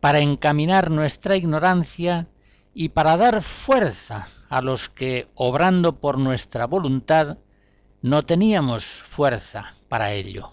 para 0.00 0.18
encaminar 0.18 0.90
nuestra 0.90 1.36
ignorancia 1.36 2.26
y 2.74 2.88
para 2.88 3.16
dar 3.16 3.40
fuerza 3.40 4.26
a 4.48 4.60
los 4.62 4.88
que, 4.88 5.28
obrando 5.36 6.00
por 6.00 6.18
nuestra 6.18 6.66
voluntad, 6.66 7.38
no 8.02 8.24
teníamos 8.24 8.84
fuerza 8.84 9.74
para 9.88 10.12
ello. 10.12 10.52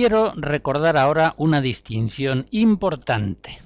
Quiero 0.00 0.32
recordar 0.34 0.96
ahora 0.96 1.34
una 1.36 1.60
distinción 1.60 2.46
importante. 2.52 3.58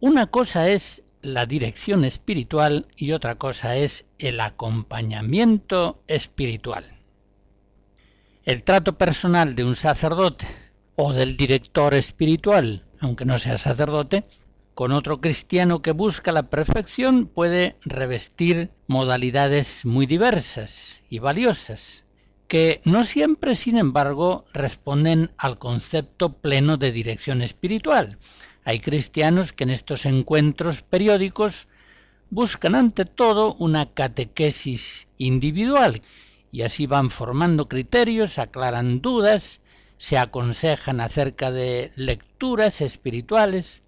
Una 0.00 0.26
cosa 0.26 0.68
es 0.68 1.04
la 1.20 1.46
dirección 1.46 2.04
espiritual 2.04 2.88
y 2.96 3.12
otra 3.12 3.36
cosa 3.36 3.76
es 3.76 4.04
el 4.18 4.40
acompañamiento 4.40 6.02
espiritual. 6.08 6.98
El 8.42 8.64
trato 8.64 8.98
personal 8.98 9.54
de 9.54 9.62
un 9.62 9.76
sacerdote 9.76 10.44
o 10.96 11.12
del 11.12 11.36
director 11.36 11.94
espiritual, 11.94 12.84
aunque 12.98 13.24
no 13.24 13.38
sea 13.38 13.58
sacerdote, 13.58 14.24
con 14.74 14.90
otro 14.90 15.20
cristiano 15.20 15.82
que 15.82 15.92
busca 15.92 16.32
la 16.32 16.50
perfección 16.50 17.28
puede 17.28 17.76
revestir 17.82 18.70
modalidades 18.88 19.84
muy 19.84 20.06
diversas 20.06 21.04
y 21.08 21.20
valiosas, 21.20 22.04
que 22.52 22.82
no 22.84 23.02
siempre, 23.04 23.54
sin 23.54 23.78
embargo, 23.78 24.44
responden 24.52 25.30
al 25.38 25.58
concepto 25.58 26.34
pleno 26.34 26.76
de 26.76 26.92
dirección 26.92 27.40
espiritual. 27.40 28.18
Hay 28.62 28.78
cristianos 28.78 29.54
que 29.54 29.64
en 29.64 29.70
estos 29.70 30.04
encuentros 30.04 30.82
periódicos 30.82 31.66
buscan 32.28 32.74
ante 32.74 33.06
todo 33.06 33.54
una 33.54 33.94
catequesis 33.94 35.08
individual 35.16 36.02
y 36.50 36.60
así 36.60 36.84
van 36.84 37.08
formando 37.08 37.68
criterios, 37.68 38.38
aclaran 38.38 39.00
dudas, 39.00 39.62
se 39.96 40.18
aconsejan 40.18 41.00
acerca 41.00 41.50
de 41.50 41.90
lecturas 41.96 42.82
espirituales, 42.82 43.80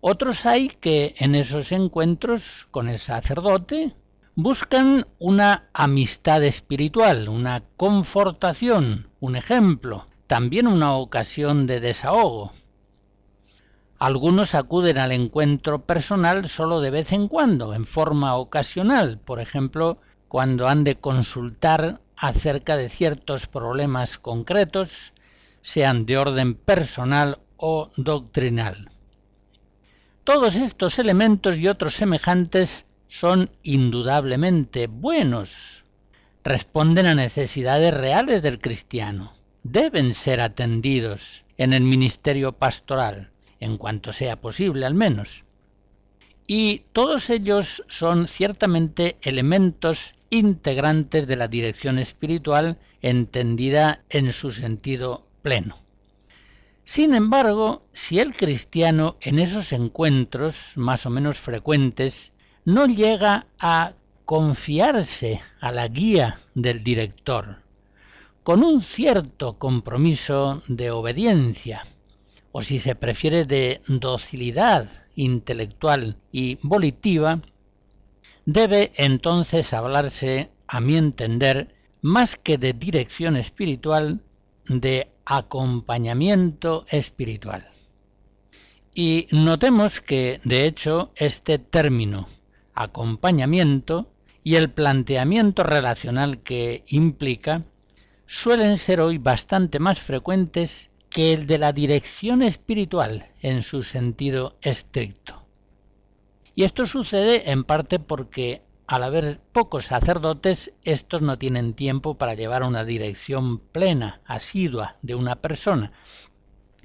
otros 0.00 0.44
hay 0.44 0.70
que 0.70 1.14
en 1.18 1.36
esos 1.36 1.70
encuentros 1.70 2.66
con 2.72 2.88
el 2.88 2.98
sacerdote 2.98 3.94
buscan 4.36 5.06
una 5.20 5.68
amistad 5.72 6.42
espiritual, 6.42 7.28
una 7.28 7.62
confortación, 7.76 9.08
un 9.20 9.36
ejemplo, 9.36 10.08
también 10.26 10.66
una 10.66 10.96
ocasión 10.96 11.66
de 11.66 11.78
desahogo. 11.78 12.50
Algunos 13.98 14.56
acuden 14.56 14.98
al 14.98 15.12
encuentro 15.12 15.86
personal 15.86 16.48
solo 16.48 16.80
de 16.80 16.90
vez 16.90 17.12
en 17.12 17.28
cuando, 17.28 17.74
en 17.74 17.84
forma 17.84 18.34
ocasional, 18.36 19.20
por 19.20 19.40
ejemplo, 19.40 19.98
cuando 20.26 20.68
han 20.68 20.82
de 20.82 20.96
consultar 20.96 22.00
acerca 22.16 22.76
de 22.76 22.88
ciertos 22.88 23.46
problemas 23.46 24.18
concretos, 24.18 25.12
sean 25.60 26.06
de 26.06 26.18
orden 26.18 26.54
personal 26.54 27.38
o 27.56 27.88
doctrinal. 27.96 28.90
Todos 30.24 30.56
estos 30.56 30.98
elementos 30.98 31.58
y 31.58 31.68
otros 31.68 31.94
semejantes 31.94 32.86
son 33.08 33.50
indudablemente 33.62 34.86
buenos, 34.86 35.84
responden 36.42 37.06
a 37.06 37.14
necesidades 37.14 37.92
reales 37.94 38.42
del 38.42 38.58
cristiano, 38.58 39.32
deben 39.62 40.14
ser 40.14 40.40
atendidos 40.40 41.44
en 41.56 41.72
el 41.72 41.82
ministerio 41.82 42.52
pastoral, 42.52 43.30
en 43.60 43.78
cuanto 43.78 44.12
sea 44.12 44.40
posible 44.40 44.84
al 44.84 44.94
menos. 44.94 45.44
Y 46.46 46.82
todos 46.92 47.30
ellos 47.30 47.82
son 47.88 48.28
ciertamente 48.28 49.16
elementos 49.22 50.14
integrantes 50.28 51.26
de 51.26 51.36
la 51.36 51.48
dirección 51.48 51.98
espiritual 51.98 52.78
entendida 53.00 54.02
en 54.10 54.32
su 54.32 54.52
sentido 54.52 55.26
pleno. 55.42 55.76
Sin 56.84 57.14
embargo, 57.14 57.86
si 57.94 58.18
el 58.18 58.36
cristiano 58.36 59.16
en 59.22 59.38
esos 59.38 59.72
encuentros 59.72 60.72
más 60.76 61.06
o 61.06 61.10
menos 61.10 61.38
frecuentes 61.38 62.32
no 62.64 62.86
llega 62.86 63.46
a 63.58 63.92
confiarse 64.24 65.42
a 65.60 65.70
la 65.70 65.86
guía 65.88 66.38
del 66.54 66.82
director, 66.82 67.62
con 68.42 68.62
un 68.62 68.80
cierto 68.80 69.58
compromiso 69.58 70.62
de 70.68 70.90
obediencia, 70.90 71.84
o 72.52 72.62
si 72.62 72.78
se 72.78 72.94
prefiere 72.94 73.44
de 73.44 73.82
docilidad 73.86 74.88
intelectual 75.14 76.16
y 76.32 76.58
volitiva, 76.62 77.40
debe 78.46 78.92
entonces 78.96 79.72
hablarse, 79.74 80.50
a 80.66 80.80
mi 80.80 80.96
entender, 80.96 81.74
más 82.00 82.36
que 82.36 82.56
de 82.56 82.72
dirección 82.72 83.36
espiritual, 83.36 84.22
de 84.66 85.10
acompañamiento 85.26 86.86
espiritual. 86.88 87.68
Y 88.94 89.26
notemos 89.30 90.00
que, 90.00 90.40
de 90.44 90.66
hecho, 90.66 91.12
este 91.16 91.58
término 91.58 92.26
acompañamiento 92.74 94.10
y 94.42 94.56
el 94.56 94.70
planteamiento 94.70 95.62
relacional 95.62 96.42
que 96.42 96.84
implica 96.86 97.64
suelen 98.26 98.78
ser 98.78 99.00
hoy 99.00 99.18
bastante 99.18 99.78
más 99.78 100.00
frecuentes 100.00 100.90
que 101.10 101.32
el 101.32 101.46
de 101.46 101.58
la 101.58 101.72
dirección 101.72 102.42
espiritual 102.42 103.26
en 103.40 103.62
su 103.62 103.82
sentido 103.82 104.56
estricto. 104.62 105.46
Y 106.54 106.64
esto 106.64 106.86
sucede 106.86 107.50
en 107.50 107.64
parte 107.64 107.98
porque 107.98 108.62
al 108.86 109.02
haber 109.02 109.40
pocos 109.52 109.86
sacerdotes, 109.86 110.72
estos 110.82 111.22
no 111.22 111.38
tienen 111.38 111.72
tiempo 111.74 112.16
para 112.16 112.34
llevar 112.34 112.62
una 112.62 112.84
dirección 112.84 113.58
plena, 113.58 114.20
asidua 114.26 114.96
de 115.02 115.14
una 115.14 115.36
persona, 115.36 115.92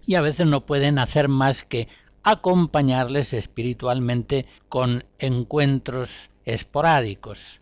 y 0.06 0.15
a 0.15 0.21
veces 0.21 0.47
no 0.47 0.65
pueden 0.65 0.97
hacer 0.97 1.28
más 1.28 1.63
que 1.63 1.88
acompañarles 2.32 3.34
espiritualmente 3.34 4.46
con 4.68 5.06
encuentros 5.18 6.30
esporádicos. 6.46 7.62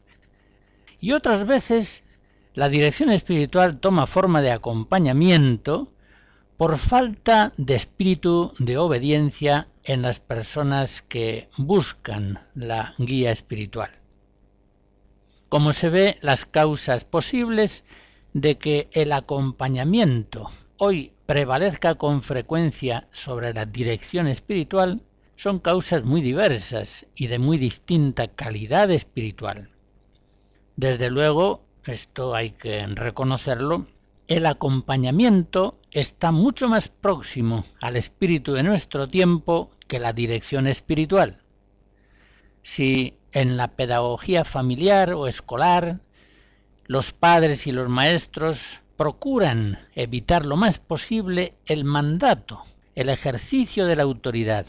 Y 0.99 1.11
otras 1.11 1.45
veces 1.45 2.03
la 2.53 2.69
dirección 2.69 3.11
espiritual 3.11 3.79
toma 3.79 4.07
forma 4.07 4.41
de 4.41 4.51
acompañamiento 4.51 5.93
por 6.57 6.79
falta 6.79 7.53
de 7.57 7.75
espíritu 7.75 8.51
de 8.57 8.77
obediencia 8.77 9.67
en 9.83 10.01
las 10.01 10.19
personas 10.19 11.03
que 11.03 11.49
buscan 11.57 12.39
la 12.55 12.95
guía 12.97 13.31
espiritual. 13.31 13.91
Como 15.49 15.71
se 15.71 15.89
ve, 15.89 16.17
las 16.21 16.45
causas 16.45 17.05
posibles 17.05 17.83
de 18.33 18.57
que 18.57 18.89
el 18.91 19.11
acompañamiento 19.11 20.49
hoy 20.77 21.13
prevalezca 21.25 21.95
con 21.95 22.21
frecuencia 22.21 23.07
sobre 23.11 23.53
la 23.53 23.65
dirección 23.65 24.27
espiritual 24.27 25.01
son 25.35 25.59
causas 25.59 26.03
muy 26.03 26.21
diversas 26.21 27.05
y 27.15 27.27
de 27.27 27.39
muy 27.39 27.57
distinta 27.57 28.27
calidad 28.27 28.89
espiritual. 28.91 29.69
Desde 30.75 31.09
luego, 31.09 31.63
esto 31.85 32.35
hay 32.35 32.51
que 32.51 32.85
reconocerlo, 32.87 33.87
el 34.27 34.45
acompañamiento 34.45 35.79
está 35.91 36.31
mucho 36.31 36.67
más 36.67 36.89
próximo 36.89 37.63
al 37.81 37.95
espíritu 37.95 38.53
de 38.53 38.63
nuestro 38.63 39.07
tiempo 39.07 39.69
que 39.87 39.99
la 39.99 40.11
dirección 40.11 40.67
espiritual. 40.67 41.37
Si 42.61 43.17
en 43.31 43.55
la 43.55 43.69
pedagogía 43.69 44.43
familiar 44.43 45.13
o 45.13 45.27
escolar, 45.27 46.01
los 46.87 47.13
padres 47.13 47.67
y 47.67 47.71
los 47.71 47.87
maestros 47.87 48.81
procuran 48.97 49.79
evitar 49.95 50.45
lo 50.45 50.57
más 50.57 50.79
posible 50.79 51.53
el 51.65 51.83
mandato, 51.83 52.63
el 52.95 53.09
ejercicio 53.09 53.85
de 53.85 53.95
la 53.95 54.03
autoridad, 54.03 54.65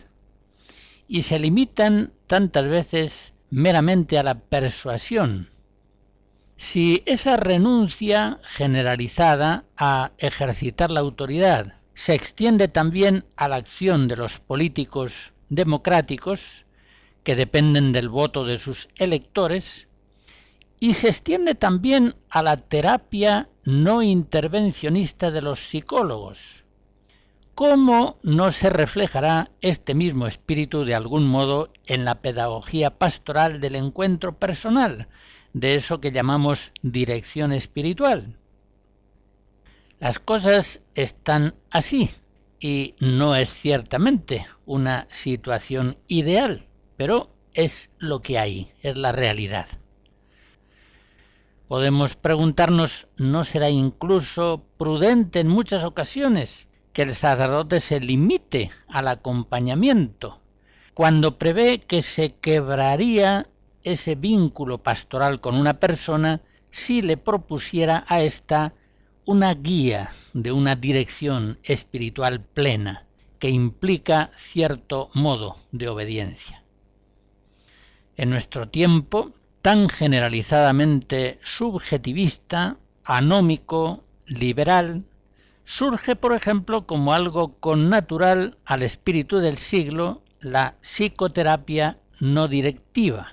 y 1.09 1.23
se 1.23 1.38
limitan 1.38 2.12
tantas 2.27 2.67
veces 2.67 3.35
meramente 3.51 4.19
a 4.19 4.23
la 4.23 4.38
persuasión. 4.38 5.51
Si 6.57 7.03
esa 7.07 7.37
renuncia 7.37 8.38
generalizada 8.45 9.64
a 9.76 10.12
ejercitar 10.18 10.91
la 10.91 11.01
autoridad 11.01 11.74
se 11.95 12.14
extiende 12.14 12.68
también 12.68 13.24
a 13.37 13.49
la 13.49 13.57
acción 13.57 14.07
de 14.09 14.16
los 14.16 14.39
políticos 14.41 15.33
democráticos, 15.49 16.66
que 17.24 17.35
dependen 17.35 17.93
del 17.93 18.09
voto 18.09 18.45
de 18.45 18.59
sus 18.59 18.89
electores, 18.97 19.89
y 20.81 20.95
se 20.95 21.09
extiende 21.09 21.55
también 21.55 22.14
a 22.29 22.43
la 22.43 22.57
terapia 22.57 23.49
no 23.69 24.03
intervencionista 24.03 25.31
de 25.31 25.43
los 25.43 25.61
psicólogos. 25.61 26.64
¿Cómo 27.55 28.19
no 28.23 28.51
se 28.51 28.71
reflejará 28.71 29.51
este 29.61 29.95
mismo 29.95 30.27
espíritu 30.27 30.87
de 30.87 30.95
algún 30.95 31.27
modo 31.27 31.71
en 31.85 32.07
la 32.07 32.23
pedagogía 32.23 32.97
pastoral 32.97 33.61
del 33.61 33.75
encuentro 33.75 34.39
personal, 34.39 35.09
de 35.53 35.75
eso 35.75 36.01
que 36.01 36.12
llamamos 36.12 36.73
dirección 36.81 37.53
espiritual? 37.53 38.39
Las 39.99 40.19
cosas 40.19 40.81
están 40.95 41.55
así 41.71 42.11
y 42.61 42.95
no 43.01 43.37
es 43.37 43.51
ciertamente 43.51 44.47
una 44.64 45.07
situación 45.11 45.99
ideal 46.07 46.69
pero 46.99 47.31
es 47.55 47.91
lo 47.99 48.21
que 48.21 48.39
hay, 48.39 48.73
es 48.83 48.99
la 48.99 49.12
realidad. 49.12 49.66
Podemos 51.69 52.16
preguntarnos, 52.16 53.09
¿no 53.19 53.45
será 53.45 53.69
incluso 53.69 54.64
prudente 54.79 55.41
en 55.41 55.49
muchas 55.49 55.85
ocasiones 55.85 56.66
que 56.95 57.03
el 57.03 57.14
sacerdote 57.14 57.81
se 57.81 58.01
limite 58.01 58.71
al 58.89 59.09
acompañamiento 59.09 60.41
cuando 60.95 61.39
prevé 61.39 61.81
que 61.83 62.01
se 62.01 62.35
quebraría 62.37 63.49
ese 63.83 64.14
vínculo 64.14 64.83
pastoral 64.83 65.41
con 65.41 65.57
una 65.57 65.75
persona 65.75 66.41
si 66.71 67.03
le 67.03 67.19
propusiera 67.19 68.05
a 68.09 68.23
ésta 68.23 68.73
una 69.27 69.53
guía 69.53 70.11
de 70.33 70.53
una 70.53 70.75
dirección 70.75 71.59
espiritual 71.62 72.41
plena 72.41 73.07
que 73.39 73.51
implica 73.51 74.31
cierto 74.35 75.11
modo 75.12 75.55
de 75.71 75.89
obediencia? 75.89 76.64
en 78.19 78.31
nuestro 78.31 78.69
tiempo 78.69 79.33
tan 79.63 79.89
generalizadamente 79.89 81.39
subjetivista, 81.43 82.77
anómico, 83.05 84.03
liberal, 84.27 85.05
surge, 85.65 86.17
por 86.17 86.35
ejemplo, 86.35 86.87
como 86.87 87.13
algo 87.13 87.59
connatural 87.59 88.57
al 88.65 88.83
espíritu 88.83 89.39
del 89.39 89.59
siglo 89.59 90.23
la 90.41 90.77
psicoterapia 90.81 91.99
no 92.21 92.49
directiva, 92.49 93.33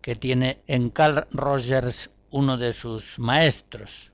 que 0.00 0.16
tiene 0.16 0.62
en 0.66 0.90
Carl 0.90 1.26
Rogers 1.30 2.10
uno 2.30 2.56
de 2.56 2.72
sus 2.72 3.18
maestros. 3.18 4.12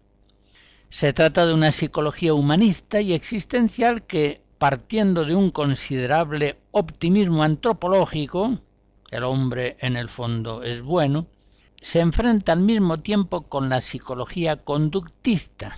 Se 0.89 1.13
trata 1.13 1.47
de 1.47 1.55
una 1.55 1.73
psicología 1.73 2.35
humanista 2.35 3.01
y 3.01 3.13
existencial 3.13 4.03
que, 4.03 4.41
partiendo 4.59 5.25
de 5.25 5.35
un 5.35 5.51
considerable 5.51 6.59
optimismo 6.71 7.43
antropológico, 7.43 8.59
el 9.11 9.25
hombre 9.25 9.77
en 9.81 9.97
el 9.97 10.09
fondo 10.09 10.63
es 10.63 10.83
bueno, 10.83 11.27
se 11.85 12.01
enfrenta 12.01 12.55
al 12.55 12.61
mismo 12.61 13.01
tiempo 13.01 13.43
con 13.43 13.69
la 13.69 13.83
psicología 13.83 14.57
conductista 14.57 15.77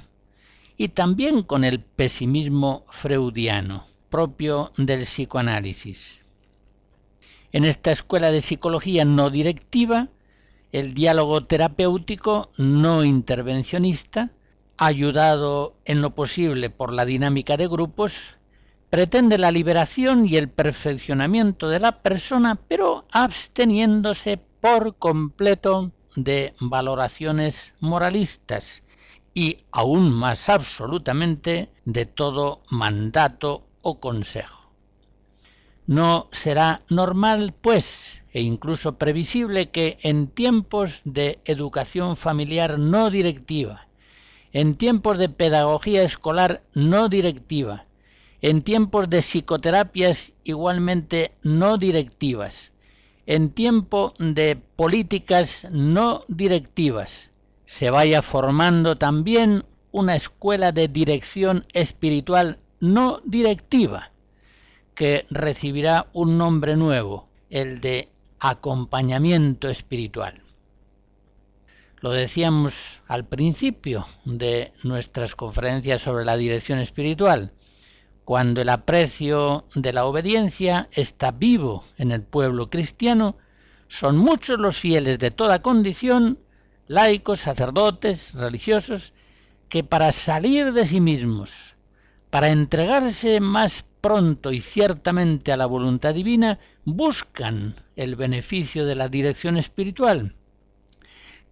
y 0.77 0.91
también 0.91 1.43
con 1.43 1.65
el 1.65 1.81
pesimismo 1.81 2.85
freudiano, 2.91 3.85
propio 4.09 4.71
del 4.77 5.01
psicoanálisis. 5.01 6.23
En 7.51 7.65
esta 7.65 7.91
escuela 7.91 8.31
de 8.31 8.41
psicología 8.41 9.05
no 9.05 9.31
directiva, 9.31 10.07
el 10.71 10.95
diálogo 10.95 11.45
terapéutico 11.45 12.53
no 12.57 13.03
intervencionista, 13.03 14.31
ayudado 14.77 15.75
en 15.85 16.03
lo 16.03 16.15
posible 16.15 16.71
por 16.71 16.93
la 16.93 17.05
dinámica 17.05 17.57
de 17.57 17.67
grupos, 17.67 18.39
pretende 18.91 19.39
la 19.39 19.51
liberación 19.51 20.25
y 20.29 20.37
el 20.37 20.51
perfeccionamiento 20.51 21.69
de 21.69 21.81
la 21.81 22.01
persona, 22.01 22.55
pero 22.69 23.07
absteniéndose 23.11 24.39
por 24.61 24.97
completo 24.97 25.93
de 26.17 26.55
valoraciones 26.59 27.75
moralistas 27.81 28.83
y 29.33 29.59
aún 29.71 30.13
más 30.13 30.49
absolutamente 30.49 31.69
de 31.85 32.07
todo 32.07 32.63
mandato 32.71 33.67
o 33.83 34.01
consejo. 34.01 34.73
No 35.87 36.29
será 36.33 36.83
normal, 36.89 37.55
pues, 37.61 38.25
e 38.33 38.41
incluso 38.41 38.99
previsible 38.99 39.71
que 39.71 39.99
en 40.03 40.27
tiempos 40.27 41.03
de 41.05 41.39
educación 41.45 42.17
familiar 42.17 42.79
no 42.79 43.09
directiva, 43.09 43.87
en 44.53 44.75
tiempos 44.75 45.19
de 45.19 45.29
pedagogía 45.29 46.03
escolar 46.03 46.63
no 46.75 47.09
directiva, 47.09 47.87
en 48.41 48.63
tiempos 48.63 49.09
de 49.09 49.23
psicoterapias 49.23 50.33
igualmente 50.45 51.37
no 51.43 51.79
directivas, 51.79 52.73
en 53.27 53.51
tiempo 53.51 54.15
de 54.19 54.57
políticas 54.57 55.67
no 55.71 56.25
directivas, 56.29 57.31
se 57.65 57.91
vaya 57.91 58.23
formando 58.23 58.97
también 58.97 59.65
una 59.91 60.15
escuela 60.15 60.73
de 60.73 60.89
dirección 60.89 61.67
espiritual 61.73 62.59
no 62.81 63.21
directiva, 63.25 64.13
que 64.95 65.25
recibirá 65.31 66.07
un 66.13 66.39
nombre 66.39 66.77
nuevo, 66.77 67.29
el 67.51 67.81
de 67.81 68.09
acompañamiento 68.39 69.69
espiritual. 69.69 70.43
Lo 72.01 72.13
decíamos 72.13 73.01
al 73.09 73.27
principio 73.27 74.07
de 74.25 74.73
nuestras 74.85 75.35
conferencias 75.35 76.03
sobre 76.03 76.25
la 76.25 76.37
dirección 76.37 76.79
espiritual, 76.79 77.53
cuando 78.27 78.61
el 78.61 78.71
aprecio 78.71 79.67
de 79.77 79.93
la 79.93 80.05
obediencia 80.05 80.89
está 80.91 81.31
vivo 81.31 81.85
en 81.97 82.11
el 82.11 82.23
pueblo 82.23 82.69
cristiano, 82.71 83.37
son 83.87 84.17
muchos 84.17 84.59
los 84.59 84.81
fieles 84.81 85.21
de 85.21 85.31
toda 85.31 85.63
condición, 85.63 86.41
laicos, 86.89 87.39
sacerdotes, 87.39 88.35
religiosos, 88.35 89.15
que 89.69 89.85
para 89.85 90.11
salir 90.11 90.73
de 90.73 90.85
sí 90.85 91.01
mismos, 91.01 91.77
para 92.29 92.49
entregarse 92.49 93.39
más 93.39 93.85
pronto 94.01 94.51
y 94.51 94.61
ciertamente 94.61 95.53
a 95.53 95.57
la 95.57 95.67
voluntad 95.67 96.13
divina, 96.13 96.59
buscan 96.85 97.77
el 97.95 98.17
beneficio 98.17 98.87
de 98.87 98.97
la 98.97 99.09
dirección 99.09 99.57
espiritual. 99.57 100.35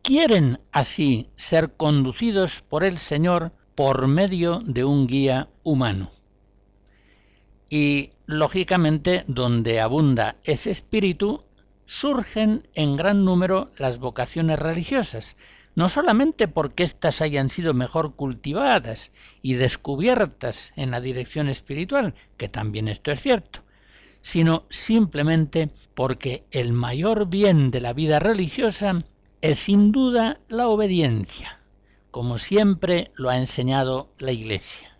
Quieren 0.02 0.58
así 0.72 1.30
ser 1.36 1.74
conducidos 1.76 2.62
por 2.62 2.82
el 2.82 2.98
Señor 2.98 3.52
por 3.76 4.08
medio 4.08 4.58
de 4.58 4.82
un 4.82 5.06
guía 5.06 5.48
humano. 5.62 6.10
Y, 7.76 8.10
lógicamente, 8.26 9.24
donde 9.26 9.80
abunda 9.80 10.36
ese 10.44 10.70
espíritu, 10.70 11.40
surgen 11.86 12.68
en 12.74 12.94
gran 12.94 13.24
número 13.24 13.72
las 13.78 13.98
vocaciones 13.98 14.60
religiosas, 14.60 15.36
no 15.74 15.88
solamente 15.88 16.46
porque 16.46 16.84
éstas 16.84 17.20
hayan 17.20 17.50
sido 17.50 17.74
mejor 17.74 18.14
cultivadas 18.14 19.10
y 19.42 19.54
descubiertas 19.54 20.72
en 20.76 20.92
la 20.92 21.00
dirección 21.00 21.48
espiritual, 21.48 22.14
que 22.36 22.48
también 22.48 22.86
esto 22.86 23.10
es 23.10 23.20
cierto, 23.20 23.64
sino 24.22 24.66
simplemente 24.70 25.68
porque 25.96 26.44
el 26.52 26.72
mayor 26.74 27.26
bien 27.26 27.72
de 27.72 27.80
la 27.80 27.92
vida 27.92 28.20
religiosa 28.20 29.02
es 29.40 29.58
sin 29.58 29.90
duda 29.90 30.38
la 30.46 30.68
obediencia, 30.68 31.58
como 32.12 32.38
siempre 32.38 33.10
lo 33.16 33.30
ha 33.30 33.36
enseñado 33.36 34.12
la 34.20 34.30
Iglesia. 34.30 34.93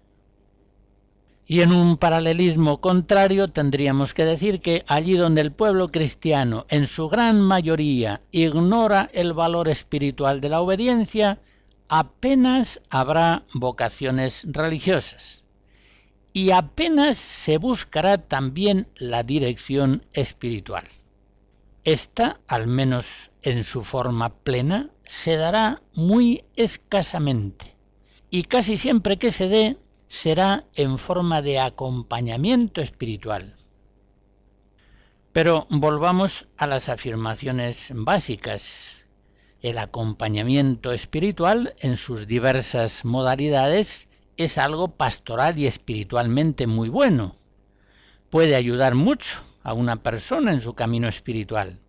Y 1.47 1.61
en 1.61 1.73
un 1.73 1.99
paralelismo 1.99 2.81
contrario 2.81 3.49
tendríamos 3.49 4.15
que 4.15 4.25
decir 4.25 4.61
que 4.61 4.83
allí 4.87 5.15
donde 5.15 5.43
el 5.43 5.53
pueblo 5.53 5.89
cristiano 5.89 6.65
en 6.71 6.87
su 6.87 7.09
gran 7.09 7.41
mayoría 7.41 8.23
ignora 8.31 9.11
el 9.13 9.35
valor 9.35 9.69
espiritual 9.69 10.41
de 10.41 10.49
la 10.49 10.63
obediencia, 10.63 11.41
apenas 11.89 12.81
habrá 12.89 13.45
vocaciones 13.53 14.47
religiosas. 14.49 15.45
Y 16.33 16.51
apenas 16.51 17.19
se 17.19 17.59
buscará 17.59 18.19
también 18.19 18.89
la 18.97 19.23
dirección 19.23 20.05
espiritual. 20.15 20.89
Esta, 21.85 22.41
al 22.49 22.67
menos 22.67 23.31
en 23.43 23.63
su 23.63 23.83
forma 23.83 24.31
plena, 24.31 24.91
se 25.05 25.37
dará 25.37 25.83
muy 25.93 26.45
escasamente. 26.57 27.77
Y 28.31 28.45
casi 28.45 28.79
siempre 28.79 29.19
que 29.19 29.31
se 29.31 29.49
dé, 29.49 29.77
será 30.15 30.65
en 30.77 30.97
forma 30.97 31.43
de 31.43 31.59
acompañamiento 31.59 32.81
espiritual. 32.81 33.57
Pero 35.33 35.67
volvamos 35.71 36.47
a 36.57 36.69
las 36.69 36.89
afirmaciones 36.89 37.91
básicas. 37.93 39.05
El 39.61 39.77
acompañamiento 39.77 40.93
espiritual 40.93 41.75
en 41.81 41.97
sus 41.97 42.29
diversas 42.29 43.05
modalidades 43.05 44.09
es 44.37 44.57
algo 44.57 44.87
pastoral 44.89 45.59
y 45.59 45.67
espiritualmente 45.67 46.69
muy 46.69 46.89
bueno. 46.89 47.35
Puede 48.31 48.55
ayudar 48.55 48.95
mucho 48.95 49.41
a 49.65 49.75
una 49.75 49.97
persona 50.05 50.53
en 50.53 50.61
su 50.61 50.75
camino 50.75 51.09
espiritual. 51.09 51.81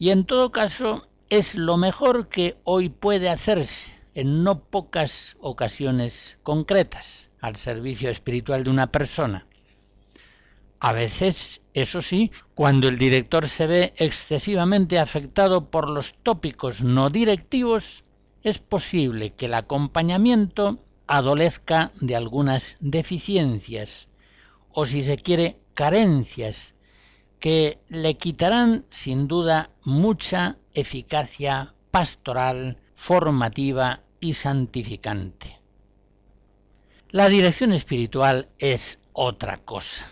Y 0.00 0.10
en 0.10 0.24
todo 0.24 0.50
caso 0.50 1.06
es 1.28 1.54
lo 1.54 1.76
mejor 1.76 2.26
que 2.26 2.56
hoy 2.64 2.88
puede 2.88 3.28
hacerse 3.28 3.99
en 4.20 4.44
no 4.44 4.64
pocas 4.64 5.38
ocasiones 5.40 6.38
concretas 6.42 7.30
al 7.40 7.56
servicio 7.56 8.10
espiritual 8.10 8.64
de 8.64 8.68
una 8.68 8.92
persona. 8.92 9.46
A 10.78 10.92
veces, 10.92 11.62
eso 11.72 12.02
sí, 12.02 12.30
cuando 12.54 12.88
el 12.88 12.98
director 12.98 13.48
se 13.48 13.66
ve 13.66 13.94
excesivamente 13.96 14.98
afectado 14.98 15.70
por 15.70 15.88
los 15.88 16.12
tópicos 16.22 16.82
no 16.82 17.08
directivos, 17.08 18.04
es 18.42 18.58
posible 18.58 19.32
que 19.32 19.46
el 19.46 19.54
acompañamiento 19.54 20.78
adolezca 21.06 21.90
de 22.02 22.14
algunas 22.14 22.76
deficiencias 22.80 24.08
o, 24.70 24.84
si 24.84 25.02
se 25.02 25.16
quiere, 25.16 25.56
carencias 25.72 26.74
que 27.38 27.78
le 27.88 28.18
quitarán 28.18 28.84
sin 28.90 29.28
duda 29.28 29.70
mucha 29.82 30.58
eficacia 30.74 31.74
pastoral 31.90 32.76
formativa 32.94 34.02
y 34.20 34.34
santificante. 34.34 35.58
La 37.10 37.28
dirección 37.28 37.72
espiritual 37.72 38.48
es 38.58 39.00
otra 39.12 39.56
cosa. 39.56 40.06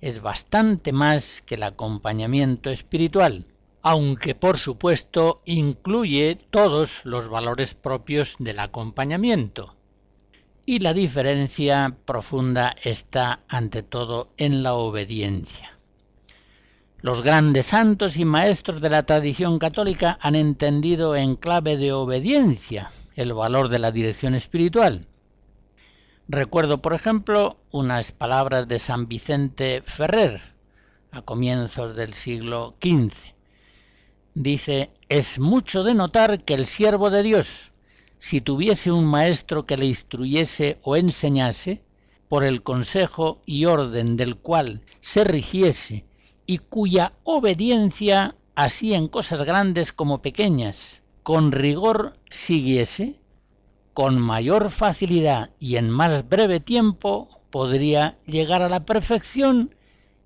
Es 0.00 0.20
bastante 0.20 0.92
más 0.92 1.40
que 1.40 1.54
el 1.54 1.62
acompañamiento 1.62 2.68
espiritual, 2.70 3.46
aunque 3.80 4.34
por 4.34 4.58
supuesto 4.58 5.40
incluye 5.46 6.36
todos 6.50 7.00
los 7.04 7.28
valores 7.28 7.74
propios 7.74 8.34
del 8.38 8.58
acompañamiento. 8.58 9.76
Y 10.66 10.80
la 10.80 10.92
diferencia 10.92 11.96
profunda 12.04 12.74
está 12.82 13.40
ante 13.48 13.82
todo 13.82 14.30
en 14.36 14.62
la 14.62 14.74
obediencia. 14.74 15.78
Los 17.02 17.22
grandes 17.22 17.66
santos 17.66 18.18
y 18.18 18.26
maestros 18.26 18.82
de 18.82 18.90
la 18.90 19.04
tradición 19.04 19.58
católica 19.58 20.18
han 20.20 20.34
entendido 20.34 21.16
en 21.16 21.36
clave 21.36 21.78
de 21.78 21.92
obediencia 21.92 22.90
el 23.20 23.34
valor 23.34 23.68
de 23.68 23.78
la 23.78 23.92
dirección 23.92 24.34
espiritual. 24.34 25.04
Recuerdo, 26.26 26.80
por 26.80 26.94
ejemplo, 26.94 27.58
unas 27.70 28.12
palabras 28.12 28.66
de 28.66 28.78
San 28.78 29.08
Vicente 29.08 29.82
Ferrer 29.84 30.40
a 31.10 31.20
comienzos 31.20 31.94
del 31.96 32.14
siglo 32.14 32.76
XV. 32.80 33.12
Dice, 34.34 34.90
es 35.10 35.38
mucho 35.38 35.82
de 35.82 35.92
notar 35.92 36.44
que 36.44 36.54
el 36.54 36.64
siervo 36.64 37.10
de 37.10 37.22
Dios, 37.22 37.72
si 38.18 38.40
tuviese 38.40 38.90
un 38.90 39.04
maestro 39.04 39.66
que 39.66 39.76
le 39.76 39.84
instruyese 39.84 40.78
o 40.82 40.96
enseñase, 40.96 41.82
por 42.28 42.42
el 42.42 42.62
consejo 42.62 43.42
y 43.44 43.66
orden 43.66 44.16
del 44.16 44.36
cual 44.36 44.82
se 45.00 45.24
rigiese 45.24 46.06
y 46.46 46.56
cuya 46.56 47.12
obediencia, 47.24 48.36
así 48.54 48.94
en 48.94 49.08
cosas 49.08 49.42
grandes 49.42 49.92
como 49.92 50.22
pequeñas, 50.22 51.02
con 51.30 51.52
rigor 51.52 52.14
siguiese, 52.28 53.20
con 53.94 54.18
mayor 54.18 54.68
facilidad 54.68 55.50
y 55.60 55.76
en 55.76 55.88
más 55.88 56.28
breve 56.28 56.58
tiempo 56.58 57.28
podría 57.50 58.18
llegar 58.26 58.62
a 58.62 58.68
la 58.68 58.84
perfección 58.84 59.72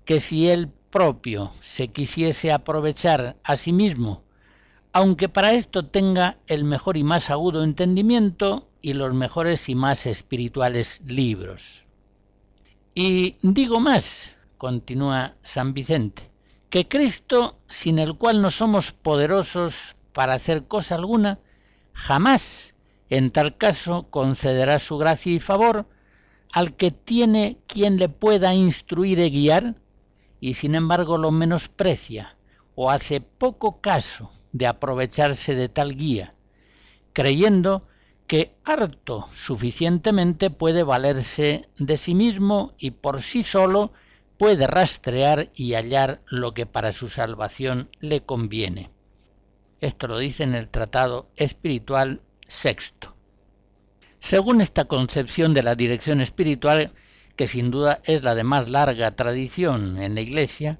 que 0.03 0.19
si 0.19 0.49
él 0.49 0.71
propio 0.89 1.51
se 1.61 1.89
quisiese 1.89 2.51
aprovechar 2.51 3.37
a 3.43 3.55
sí 3.55 3.71
mismo, 3.71 4.23
aunque 4.93 5.29
para 5.29 5.53
esto 5.53 5.85
tenga 5.85 6.39
el 6.47 6.63
mejor 6.63 6.97
y 6.97 7.03
más 7.03 7.29
agudo 7.29 7.63
entendimiento 7.63 8.67
y 8.81 8.93
los 8.93 9.13
mejores 9.13 9.69
y 9.69 9.75
más 9.75 10.07
espirituales 10.07 11.01
libros. 11.05 11.85
Y 12.95 13.35
digo 13.43 13.79
más, 13.79 14.37
continúa 14.57 15.35
San 15.43 15.75
Vicente, 15.75 16.31
que 16.71 16.87
Cristo, 16.87 17.59
sin 17.67 17.99
el 17.99 18.17
cual 18.17 18.41
no 18.41 18.49
somos 18.49 18.91
poderosos 18.91 19.94
para 20.15 20.35
hacer 20.35 20.65
cosa 20.65 20.95
alguna, 20.95 21.39
jamás 21.91 22.73
en 23.09 23.31
tal 23.31 23.57
caso 23.57 24.07
concederá 24.09 24.79
su 24.79 24.97
gracia 24.97 25.33
y 25.33 25.41
favor 25.41 25.87
al 26.53 26.77
que 26.77 26.89
tiene 26.89 27.57
quien 27.67 27.97
le 27.97 28.07
pueda 28.07 28.53
instruir 28.53 29.19
y 29.19 29.29
guiar, 29.29 29.75
y 30.39 30.53
sin 30.53 30.73
embargo 30.73 31.17
lo 31.17 31.31
menosprecia 31.31 32.37
o 32.75 32.89
hace 32.89 33.19
poco 33.19 33.81
caso 33.81 34.31
de 34.53 34.67
aprovecharse 34.67 35.53
de 35.53 35.67
tal 35.67 35.97
guía, 35.97 36.33
creyendo 37.11 37.85
que 38.25 38.55
harto 38.63 39.27
suficientemente 39.35 40.49
puede 40.49 40.83
valerse 40.83 41.67
de 41.77 41.97
sí 41.97 42.15
mismo 42.15 42.73
y 42.77 42.91
por 42.91 43.21
sí 43.21 43.43
solo 43.43 43.91
puede 44.37 44.65
rastrear 44.65 45.51
y 45.53 45.73
hallar 45.73 46.21
lo 46.27 46.53
que 46.53 46.65
para 46.65 46.93
su 46.93 47.09
salvación 47.09 47.89
le 47.99 48.21
conviene. 48.21 48.94
Esto 49.81 50.07
lo 50.07 50.19
dice 50.19 50.43
en 50.43 50.55
el 50.55 50.69
Tratado 50.69 51.29
Espiritual 51.35 52.21
sexto. 52.47 53.15
Según 54.19 54.61
esta 54.61 54.85
concepción 54.85 55.53
de 55.53 55.63
la 55.63 55.75
dirección 55.75 56.21
espiritual, 56.21 56.93
que 57.35 57.47
sin 57.47 57.71
duda 57.71 58.01
es 58.05 58.23
la 58.23 58.35
de 58.35 58.43
más 58.43 58.69
larga 58.69 59.11
tradición 59.11 60.01
en 60.01 60.15
la 60.15 60.21
Iglesia, 60.21 60.79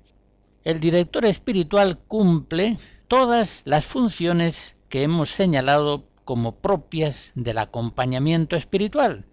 el 0.63 0.79
director 0.79 1.25
espiritual 1.25 1.99
cumple 1.99 2.77
todas 3.07 3.61
las 3.65 3.85
funciones 3.85 4.75
que 4.89 5.03
hemos 5.03 5.29
señalado 5.29 6.07
como 6.23 6.55
propias 6.55 7.33
del 7.35 7.59
acompañamiento 7.59 8.55
espiritual. 8.55 9.25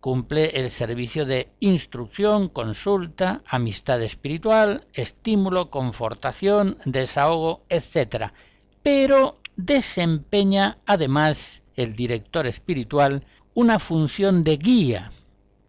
Cumple 0.00 0.60
el 0.60 0.68
servicio 0.68 1.24
de 1.24 1.52
instrucción, 1.60 2.48
consulta, 2.48 3.42
amistad 3.46 4.02
espiritual, 4.02 4.86
estímulo, 4.92 5.70
confortación, 5.70 6.76
desahogo, 6.84 7.64
etc. 7.68 8.32
Pero 8.82 9.40
desempeña 9.56 10.78
además 10.86 11.62
el 11.74 11.94
director 11.94 12.46
espiritual 12.46 13.24
una 13.54 13.78
función 13.78 14.44
de 14.44 14.56
guía, 14.56 15.10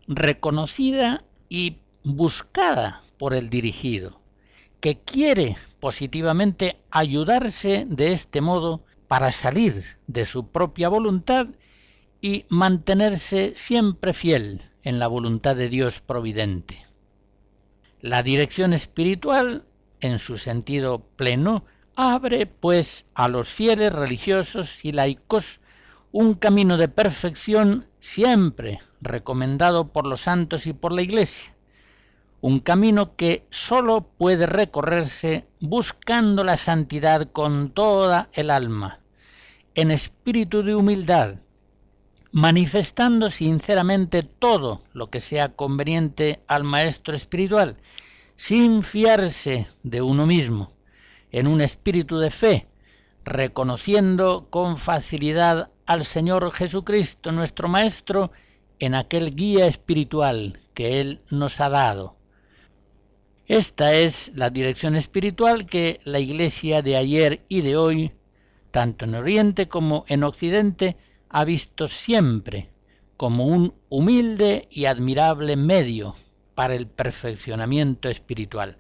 reconocida 0.08 1.24
y 1.50 1.78
buscada 2.04 3.02
por 3.18 3.34
el 3.34 3.50
dirigido, 3.50 4.22
que 4.80 5.00
quiere 5.00 5.58
positivamente 5.80 6.78
ayudarse 6.92 7.86
de 7.88 8.12
este 8.12 8.42
modo 8.42 8.84
para 9.08 9.32
salir 9.32 9.98
de 10.08 10.26
su 10.26 10.48
propia 10.48 10.90
voluntad 10.90 11.48
y 12.22 12.46
mantenerse 12.50 13.54
siempre 13.56 14.14
fiel 14.14 14.62
en 14.82 15.00
la 15.00 15.08
voluntad 15.08 15.56
de 15.56 15.70
Dios 15.70 16.00
providente. 16.00 16.86
La 18.02 18.24
dirección 18.24 18.74
espiritual, 18.74 19.66
en 20.02 20.20
su 20.20 20.38
sentido 20.38 21.06
pleno, 21.16 21.66
abre 21.96 22.46
pues 22.48 23.06
a 23.14 23.28
los 23.28 23.50
fieles 23.50 23.94
religiosos 23.94 24.84
y 24.84 24.92
laicos 24.92 25.60
un 26.12 26.34
camino 26.36 26.78
de 26.78 26.88
perfección 26.88 27.88
siempre 28.00 28.80
recomendado 29.02 29.92
por 29.92 30.06
los 30.06 30.22
santos 30.22 30.68
y 30.68 30.74
por 30.74 30.92
la 30.92 31.02
Iglesia, 31.02 31.54
un 32.42 32.60
camino 32.60 33.16
que 33.16 33.46
sólo 33.50 34.08
puede 34.18 34.46
recorrerse 34.46 35.48
buscando 35.60 36.44
la 36.44 36.58
santidad 36.58 37.32
con 37.32 37.72
toda 37.72 38.30
el 38.34 38.50
alma, 38.50 39.00
en 39.76 39.92
espíritu 39.92 40.62
de 40.62 40.76
humildad, 40.76 41.36
manifestando 42.32 43.30
sinceramente 43.30 44.24
todo 44.24 44.82
lo 44.94 45.10
que 45.10 45.20
sea 45.20 45.56
conveniente 45.56 46.44
al 46.48 46.64
maestro 46.64 47.16
espiritual, 47.16 47.78
sin 48.36 48.84
fiarse 48.84 49.68
de 49.84 50.02
uno 50.02 50.26
mismo, 50.26 50.72
en 51.34 51.48
un 51.48 51.62
espíritu 51.62 52.20
de 52.20 52.30
fe, 52.30 52.68
reconociendo 53.26 54.48
con 54.50 54.78
facilidad 54.78 55.72
al 55.86 56.06
Señor 56.06 56.52
Jesucristo 56.52 57.32
nuestro 57.32 57.68
Maestro 57.68 58.32
en 58.80 58.96
aquel 58.96 59.36
guía 59.36 59.66
espiritual 59.66 60.60
que 60.74 61.02
Él 61.02 61.22
nos 61.32 61.60
ha 61.60 61.70
dado. 61.70 62.16
Esta 63.48 63.96
es 63.96 64.32
la 64.36 64.52
dirección 64.52 64.96
espiritual 64.96 65.66
que 65.66 66.00
la 66.06 66.20
Iglesia 66.20 66.82
de 66.82 66.96
ayer 66.96 67.44
y 67.50 67.62
de 67.62 67.78
hoy, 67.78 68.12
tanto 68.72 69.06
en 69.06 69.16
Oriente 69.16 69.68
como 69.68 70.06
en 70.08 70.24
Occidente, 70.24 70.98
ha 71.30 71.44
visto 71.46 71.88
siempre 71.88 72.70
como 73.18 73.46
un 73.48 73.74
humilde 73.90 74.68
y 74.70 74.86
admirable 74.86 75.56
medio 75.56 76.16
para 76.54 76.76
el 76.76 76.88
perfeccionamiento 76.88 78.08
espiritual, 78.08 78.78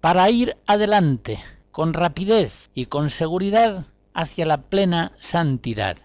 para 0.00 0.30
ir 0.30 0.56
adelante 0.66 1.40
con 1.80 1.94
rapidez 1.94 2.70
y 2.74 2.84
con 2.84 3.08
seguridad 3.08 3.86
hacia 4.12 4.44
la 4.44 4.68
plena 4.68 5.12
santidad 5.18 5.96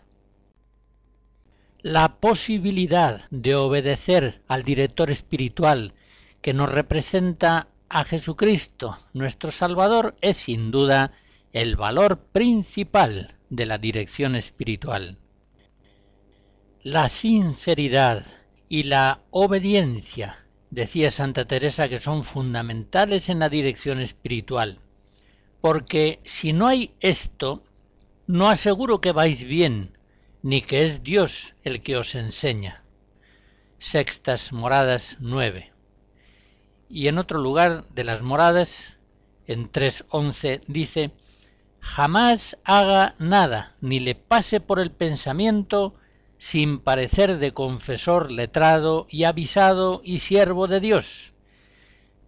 la 1.81 2.21
posibilidad 2.21 3.25
de 3.29 3.55
obedecer 3.55 4.41
al 4.47 4.63
director 4.63 5.11
espiritual 5.11 5.93
que 6.41 6.53
nos 6.53 6.71
representa 6.71 7.67
a 7.89 8.05
Jesucristo, 8.05 8.97
nuestro 9.11 9.51
Salvador, 9.51 10.15
es 10.21 10.37
sin 10.37 10.71
duda 10.71 11.11
el 11.51 11.75
valor 11.75 12.19
principal 12.19 13.35
de 13.49 13.65
la 13.65 13.77
dirección 13.77 14.37
espiritual. 14.37 15.17
La 16.83 17.09
sinceridad 17.09 18.25
y 18.69 18.83
la 18.83 19.23
obediencia, 19.29 20.37
decía 20.69 21.11
Santa 21.11 21.43
Teresa, 21.43 21.89
que 21.89 21.99
son 21.99 22.23
fundamentales 22.23 23.27
en 23.27 23.39
la 23.39 23.49
dirección 23.49 23.99
espiritual, 23.99 24.79
porque 25.65 26.19
si 26.25 26.53
no 26.53 26.67
hay 26.67 26.93
esto, 26.99 27.63
no 28.27 28.51
aseguro 28.51 29.01
que 29.01 29.11
vais 29.11 29.43
bien, 29.43 29.97
ni 30.43 30.61
que 30.61 30.83
es 30.83 31.01
Dios 31.01 31.55
el 31.63 31.79
que 31.79 31.97
os 31.97 32.13
enseña. 32.13 32.83
Sextas 33.79 34.53
Moradas 34.53 35.17
9. 35.21 35.73
Y 36.87 37.07
en 37.07 37.17
otro 37.17 37.39
lugar 37.39 37.83
de 37.95 38.03
las 38.03 38.21
moradas, 38.21 38.93
en 39.47 39.71
3.11, 39.71 40.61
dice, 40.67 41.09
jamás 41.79 42.59
haga 42.63 43.15
nada, 43.17 43.75
ni 43.81 43.99
le 43.99 44.13
pase 44.13 44.59
por 44.59 44.79
el 44.79 44.91
pensamiento, 44.91 45.95
sin 46.37 46.77
parecer 46.77 47.39
de 47.39 47.55
confesor 47.55 48.31
letrado 48.31 49.07
y 49.09 49.23
avisado 49.23 50.01
y 50.03 50.19
siervo 50.19 50.67
de 50.67 50.79
Dios, 50.79 51.33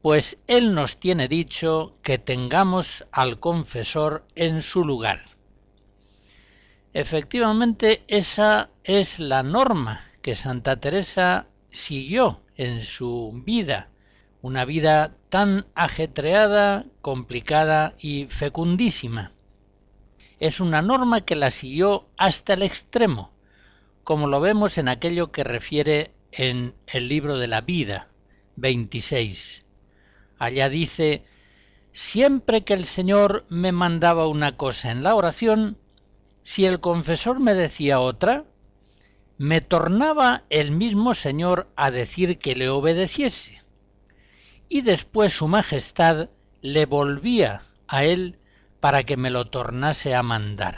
pues 0.07 0.37
Él 0.47 0.73
nos 0.73 1.01
tiene 1.01 1.27
dicho 1.27 1.97
que 2.01 2.17
tengamos 2.17 3.05
al 3.11 3.41
confesor 3.41 4.25
en 4.35 4.61
su 4.61 4.85
lugar. 4.85 5.23
Efectivamente, 6.93 8.05
esa 8.07 8.69
es 8.85 9.19
la 9.19 9.43
norma 9.43 9.99
que 10.21 10.35
Santa 10.35 10.77
Teresa 10.77 11.47
siguió 11.69 12.39
en 12.55 12.85
su 12.85 13.41
vida, 13.43 13.89
una 14.41 14.63
vida 14.63 15.17
tan 15.27 15.65
ajetreada, 15.75 16.85
complicada 17.01 17.93
y 17.99 18.27
fecundísima. 18.27 19.33
Es 20.39 20.61
una 20.61 20.81
norma 20.81 21.19
que 21.19 21.35
la 21.35 21.51
siguió 21.51 22.07
hasta 22.15 22.53
el 22.53 22.61
extremo, 22.61 23.33
como 24.05 24.27
lo 24.27 24.39
vemos 24.39 24.77
en 24.77 24.87
aquello 24.87 25.33
que 25.33 25.43
refiere 25.43 26.13
en 26.31 26.75
el 26.87 27.09
libro 27.09 27.35
de 27.35 27.47
la 27.47 27.59
vida 27.59 28.07
26. 28.55 29.66
Allá 30.39 30.69
dice, 30.69 31.23
siempre 31.93 32.63
que 32.63 32.75
el 32.75 32.85
Señor 32.85 33.45
me 33.49 33.71
mandaba 33.71 34.27
una 34.27 34.55
cosa 34.55 34.91
en 34.91 35.01
la 35.01 35.15
oración, 35.15 35.77
si 36.43 36.65
el 36.65 36.79
confesor 36.79 37.39
me 37.39 37.55
decía 37.55 37.99
otra, 37.99 38.45
me 39.37 39.61
tornaba 39.61 40.43
el 40.49 40.71
mismo 40.71 41.13
Señor 41.13 41.67
a 41.75 41.91
decir 41.91 42.37
que 42.37 42.55
le 42.55 42.69
obedeciese, 42.69 43.63
y 44.69 44.81
después 44.81 45.33
su 45.33 45.47
Majestad 45.47 46.29
le 46.61 46.85
volvía 46.85 47.61
a 47.87 48.03
él 48.03 48.39
para 48.79 49.03
que 49.03 49.17
me 49.17 49.31
lo 49.31 49.49
tornase 49.49 50.13
a 50.13 50.23
mandar. 50.23 50.77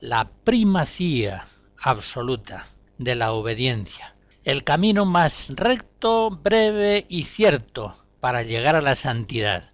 La 0.00 0.30
primacía 0.44 1.46
absoluta 1.78 2.66
de 2.98 3.14
la 3.14 3.32
obediencia, 3.32 4.12
el 4.44 4.64
camino 4.64 5.06
más 5.06 5.48
recto, 5.50 6.30
breve 6.30 7.06
y 7.08 7.24
cierto 7.24 8.01
para 8.22 8.44
llegar 8.44 8.76
a 8.76 8.80
la 8.82 8.94
santidad. 8.94 9.71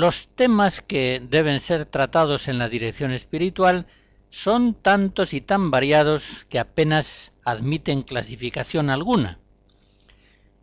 Los 0.00 0.28
temas 0.28 0.80
que 0.80 1.20
deben 1.22 1.60
ser 1.60 1.84
tratados 1.84 2.48
en 2.48 2.56
la 2.56 2.70
dirección 2.70 3.12
espiritual 3.12 3.86
son 4.30 4.72
tantos 4.72 5.34
y 5.34 5.42
tan 5.42 5.70
variados 5.70 6.46
que 6.48 6.58
apenas 6.58 7.32
admiten 7.44 8.00
clasificación 8.00 8.88
alguna. 8.88 9.40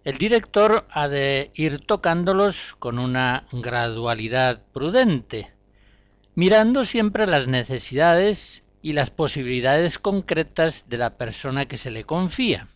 El 0.04 0.18
director 0.18 0.88
ha 0.90 1.08
de 1.08 1.52
ir 1.54 1.86
tocándolos 1.86 2.76
con 2.80 2.98
una 2.98 3.46
gradualidad 3.52 4.64
prudente, 4.74 5.54
mirando 6.34 6.84
siempre 6.84 7.28
las 7.28 7.46
necesidades 7.46 8.64
y 8.82 8.94
las 8.94 9.12
posibilidades 9.12 10.00
concretas 10.00 10.86
de 10.90 10.98
la 10.98 11.16
persona 11.16 11.68
que 11.68 11.78
se 11.78 11.92
le 11.92 12.06
confía. 12.06 12.70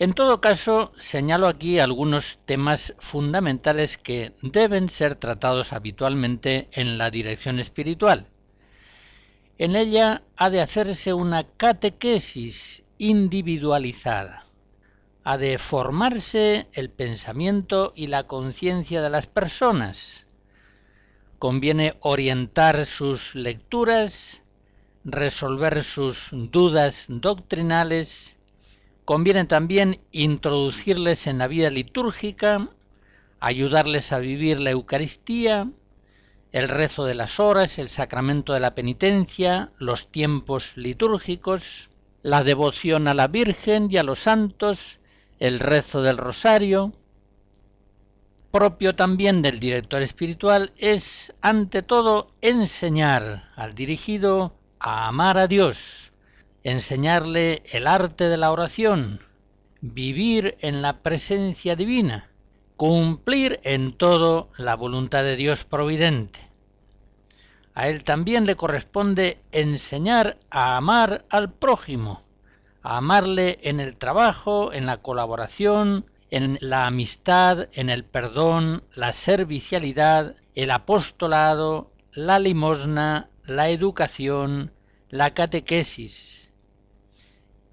En 0.00 0.14
todo 0.14 0.40
caso, 0.40 0.92
señalo 0.98 1.46
aquí 1.46 1.78
algunos 1.78 2.38
temas 2.46 2.94
fundamentales 2.98 3.98
que 3.98 4.32
deben 4.40 4.88
ser 4.88 5.14
tratados 5.14 5.74
habitualmente 5.74 6.68
en 6.72 6.96
la 6.96 7.10
dirección 7.10 7.58
espiritual. 7.58 8.26
En 9.58 9.76
ella 9.76 10.22
ha 10.38 10.48
de 10.48 10.62
hacerse 10.62 11.12
una 11.12 11.44
catequesis 11.44 12.82
individualizada. 12.96 14.46
Ha 15.22 15.36
de 15.36 15.58
formarse 15.58 16.66
el 16.72 16.88
pensamiento 16.88 17.92
y 17.94 18.06
la 18.06 18.22
conciencia 18.22 19.02
de 19.02 19.10
las 19.10 19.26
personas. 19.26 20.24
Conviene 21.38 21.98
orientar 22.00 22.86
sus 22.86 23.34
lecturas, 23.34 24.40
resolver 25.04 25.84
sus 25.84 26.30
dudas 26.32 27.04
doctrinales, 27.10 28.38
Conviene 29.10 29.44
también 29.44 30.00
introducirles 30.12 31.26
en 31.26 31.38
la 31.38 31.48
vida 31.48 31.68
litúrgica, 31.68 32.68
ayudarles 33.40 34.12
a 34.12 34.20
vivir 34.20 34.60
la 34.60 34.70
Eucaristía, 34.70 35.68
el 36.52 36.68
rezo 36.68 37.04
de 37.04 37.16
las 37.16 37.40
horas, 37.40 37.80
el 37.80 37.88
sacramento 37.88 38.52
de 38.52 38.60
la 38.60 38.76
penitencia, 38.76 39.72
los 39.80 40.12
tiempos 40.12 40.76
litúrgicos, 40.76 41.88
la 42.22 42.44
devoción 42.44 43.08
a 43.08 43.14
la 43.14 43.26
Virgen 43.26 43.88
y 43.90 43.96
a 43.96 44.04
los 44.04 44.20
santos, 44.20 45.00
el 45.40 45.58
rezo 45.58 46.02
del 46.02 46.16
rosario. 46.16 46.92
Propio 48.52 48.94
también 48.94 49.42
del 49.42 49.58
director 49.58 50.02
espiritual 50.02 50.72
es, 50.76 51.34
ante 51.40 51.82
todo, 51.82 52.28
enseñar 52.42 53.50
al 53.56 53.74
dirigido 53.74 54.54
a 54.78 55.08
amar 55.08 55.36
a 55.36 55.48
Dios, 55.48 56.09
enseñarle 56.64 57.62
el 57.72 57.86
arte 57.86 58.28
de 58.28 58.36
la 58.36 58.52
oración, 58.52 59.20
vivir 59.80 60.56
en 60.60 60.82
la 60.82 60.98
presencia 61.02 61.76
divina, 61.76 62.30
cumplir 62.76 63.60
en 63.62 63.92
todo 63.92 64.50
la 64.58 64.76
voluntad 64.76 65.22
de 65.24 65.36
Dios 65.36 65.64
providente. 65.64 66.50
A 67.74 67.88
él 67.88 68.04
también 68.04 68.46
le 68.46 68.56
corresponde 68.56 69.40
enseñar 69.52 70.38
a 70.50 70.76
amar 70.76 71.24
al 71.30 71.52
prójimo, 71.52 72.22
a 72.82 72.98
amarle 72.98 73.58
en 73.62 73.80
el 73.80 73.96
trabajo, 73.96 74.72
en 74.72 74.86
la 74.86 74.98
colaboración, 74.98 76.04
en 76.30 76.58
la 76.60 76.86
amistad, 76.86 77.68
en 77.72 77.90
el 77.90 78.04
perdón, 78.04 78.82
la 78.94 79.12
servicialidad, 79.12 80.36
el 80.54 80.70
apostolado, 80.70 81.88
la 82.12 82.38
limosna, 82.38 83.28
la 83.46 83.68
educación, 83.68 84.72
la 85.08 85.34
catequesis, 85.34 86.39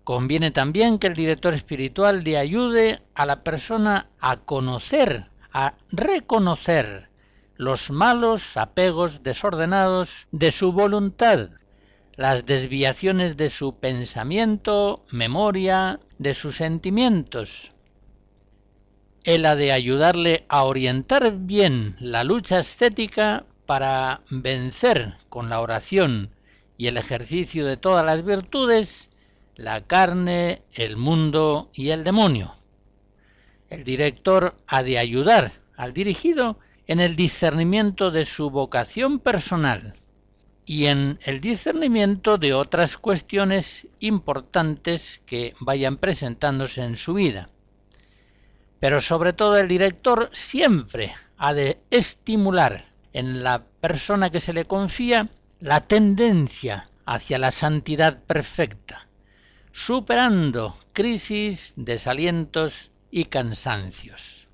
Conviene 0.08 0.52
también 0.52 1.00
que 1.00 1.08
el 1.08 1.16
director 1.16 1.54
espiritual 1.54 2.24
le 2.24 2.38
ayude 2.38 3.02
a 3.14 3.26
la 3.26 3.44
persona 3.44 4.08
a 4.22 4.38
conocer, 4.38 5.26
a 5.52 5.74
reconocer 5.92 7.10
los 7.58 7.92
malos 7.92 8.56
apegos 8.56 9.22
desordenados 9.22 10.28
de 10.32 10.54
su 10.54 10.72
voluntad, 10.72 11.50
las 12.16 12.46
desviaciones 12.46 13.36
de 13.36 13.50
su 13.50 13.80
pensamiento, 13.80 15.04
memoria, 15.12 16.00
de 16.20 16.34
sus 16.34 16.56
sentimientos. 16.56 17.72
Él 19.26 19.46
ha 19.46 19.58
de 19.58 19.74
ayudarle 19.74 20.46
a 20.48 20.64
orientar 20.64 21.34
bien 21.38 21.98
la 22.00 22.24
lucha 22.24 22.60
estética 22.60 23.44
para 23.66 24.22
vencer 24.30 25.18
con 25.28 25.50
la 25.50 25.60
oración 25.60 26.32
y 26.78 26.88
el 26.88 26.96
ejercicio 26.96 27.66
de 27.66 27.76
todas 27.76 28.06
las 28.06 28.24
virtudes 28.24 29.10
la 29.58 29.82
carne, 29.82 30.62
el 30.72 30.98
mundo 30.98 31.72
y 31.74 31.90
el 31.90 32.04
demonio. 32.04 32.54
El 33.70 33.84
director 33.84 34.56
ha 34.68 34.84
de 34.84 35.00
ayudar 35.00 35.52
al 35.76 35.94
dirigido 35.94 36.60
en 36.86 37.00
el 37.00 37.16
discernimiento 37.16 38.12
de 38.12 38.24
su 38.24 38.52
vocación 38.52 39.20
personal 39.20 39.96
y 40.66 40.86
en 40.86 41.18
el 41.24 41.42
discernimiento 41.42 42.38
de 42.38 42.54
otras 42.54 42.98
cuestiones 42.98 43.88
importantes 44.00 45.22
que 45.26 45.54
vayan 45.60 45.98
presentándose 45.98 46.84
en 46.84 46.96
su 46.96 47.16
vida. 47.16 47.48
Pero 48.80 49.02
sobre 49.02 49.34
todo 49.34 49.58
el 49.58 49.68
director 49.68 50.30
siempre 50.34 51.16
ha 51.38 51.56
de 51.56 51.80
estimular 51.90 52.86
en 53.12 53.44
la 53.44 53.66
persona 53.82 54.30
que 54.30 54.40
se 54.40 54.54
le 54.54 54.66
confía 54.66 55.30
la 55.60 55.82
tendencia 55.82 56.92
hacia 57.06 57.40
la 57.40 57.50
santidad 57.50 58.22
perfecta, 58.24 59.08
superando 59.78 60.76
crisis, 60.92 61.74
desalientos 61.76 62.90
y 63.12 63.26
cansancios. 63.26 64.48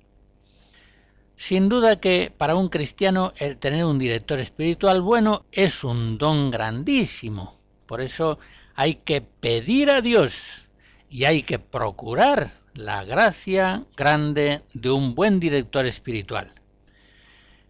Sin 1.34 1.70
duda 1.70 1.98
que 1.98 2.30
para 2.36 2.56
un 2.56 2.68
cristiano 2.68 3.32
el 3.38 3.56
tener 3.56 3.86
un 3.86 3.98
director 3.98 4.38
espiritual 4.38 5.00
bueno 5.00 5.46
es 5.50 5.82
un 5.82 6.18
don 6.18 6.50
grandísimo. 6.50 7.56
Por 7.86 8.02
eso 8.02 8.38
hay 8.74 8.96
que 8.96 9.22
pedir 9.22 9.88
a 9.88 10.02
Dios 10.02 10.66
y 11.08 11.24
hay 11.24 11.42
que 11.42 11.58
procurar 11.58 12.60
la 12.74 13.02
gracia 13.04 13.86
grande 13.96 14.60
de 14.74 14.90
un 14.90 15.14
buen 15.14 15.40
director 15.40 15.86
espiritual. 15.86 16.52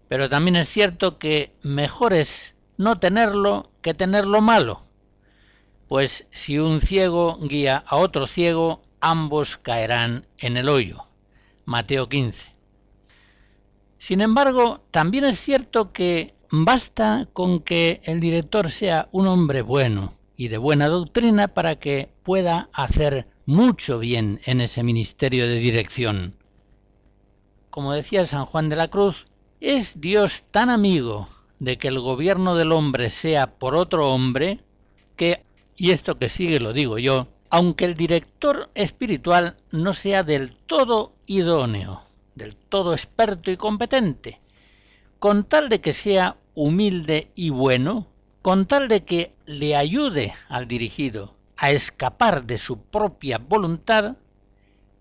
Pero 0.08 0.28
también 0.28 0.56
es 0.56 0.68
cierto 0.68 1.18
que 1.18 1.52
mejor 1.62 2.14
es 2.14 2.56
no 2.78 2.98
tenerlo 2.98 3.70
que 3.80 3.94
tenerlo 3.94 4.40
malo, 4.40 4.82
pues 5.88 6.26
si 6.30 6.58
un 6.58 6.80
ciego 6.80 7.38
guía 7.40 7.84
a 7.86 7.96
otro 7.96 8.26
ciego, 8.26 8.82
ambos 9.00 9.56
caerán 9.56 10.26
en 10.38 10.56
el 10.56 10.68
hoyo. 10.68 11.04
Mateo 11.64 12.08
15. 12.08 12.54
Sin 13.98 14.20
embargo, 14.20 14.84
también 14.90 15.24
es 15.24 15.40
cierto 15.40 15.92
que 15.92 16.34
basta 16.50 17.28
con 17.32 17.60
que 17.60 18.00
el 18.04 18.20
director 18.20 18.70
sea 18.70 19.08
un 19.12 19.26
hombre 19.26 19.62
bueno 19.62 20.12
y 20.36 20.48
de 20.48 20.58
buena 20.58 20.88
doctrina 20.88 21.48
para 21.48 21.76
que 21.76 22.10
pueda 22.22 22.68
hacer 22.72 23.28
mucho 23.46 23.98
bien 23.98 24.40
en 24.44 24.60
ese 24.60 24.82
ministerio 24.82 25.46
de 25.46 25.56
dirección. 25.56 26.36
Como 27.70 27.92
decía 27.92 28.26
San 28.26 28.46
Juan 28.46 28.68
de 28.68 28.76
la 28.76 28.88
Cruz, 28.88 29.24
es 29.60 30.00
Dios 30.00 30.44
tan 30.50 30.70
amigo 30.70 31.28
de 31.58 31.78
que 31.78 31.88
el 31.88 32.00
gobierno 32.00 32.54
del 32.54 32.72
hombre 32.72 33.10
sea 33.10 33.58
por 33.58 33.74
otro 33.74 34.12
hombre 34.12 34.60
que, 35.16 35.44
y 35.76 35.90
esto 35.90 36.18
que 36.18 36.28
sigue 36.28 36.60
lo 36.60 36.72
digo 36.72 36.98
yo, 36.98 37.28
aunque 37.50 37.84
el 37.84 37.94
director 37.94 38.70
espiritual 38.74 39.56
no 39.70 39.92
sea 39.92 40.22
del 40.22 40.56
todo 40.66 41.14
idóneo, 41.26 42.02
del 42.34 42.56
todo 42.56 42.92
experto 42.92 43.50
y 43.50 43.56
competente, 43.56 44.40
con 45.18 45.44
tal 45.44 45.68
de 45.68 45.80
que 45.80 45.92
sea 45.92 46.36
humilde 46.54 47.30
y 47.34 47.50
bueno, 47.50 48.08
con 48.42 48.66
tal 48.66 48.88
de 48.88 49.04
que 49.04 49.32
le 49.46 49.76
ayude 49.76 50.34
al 50.48 50.68
dirigido 50.68 51.34
a 51.56 51.70
escapar 51.70 52.44
de 52.44 52.58
su 52.58 52.78
propia 52.78 53.38
voluntad, 53.38 54.16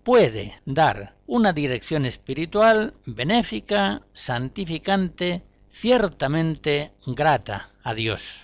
puede 0.02 0.60
dar 0.64 1.14
una 1.26 1.52
dirección 1.52 2.04
espiritual 2.04 2.94
benéfica, 3.06 4.02
santificante, 4.12 5.42
ciertamente 5.70 6.92
grata 7.06 7.70
a 7.82 7.94
Dios. 7.94 8.43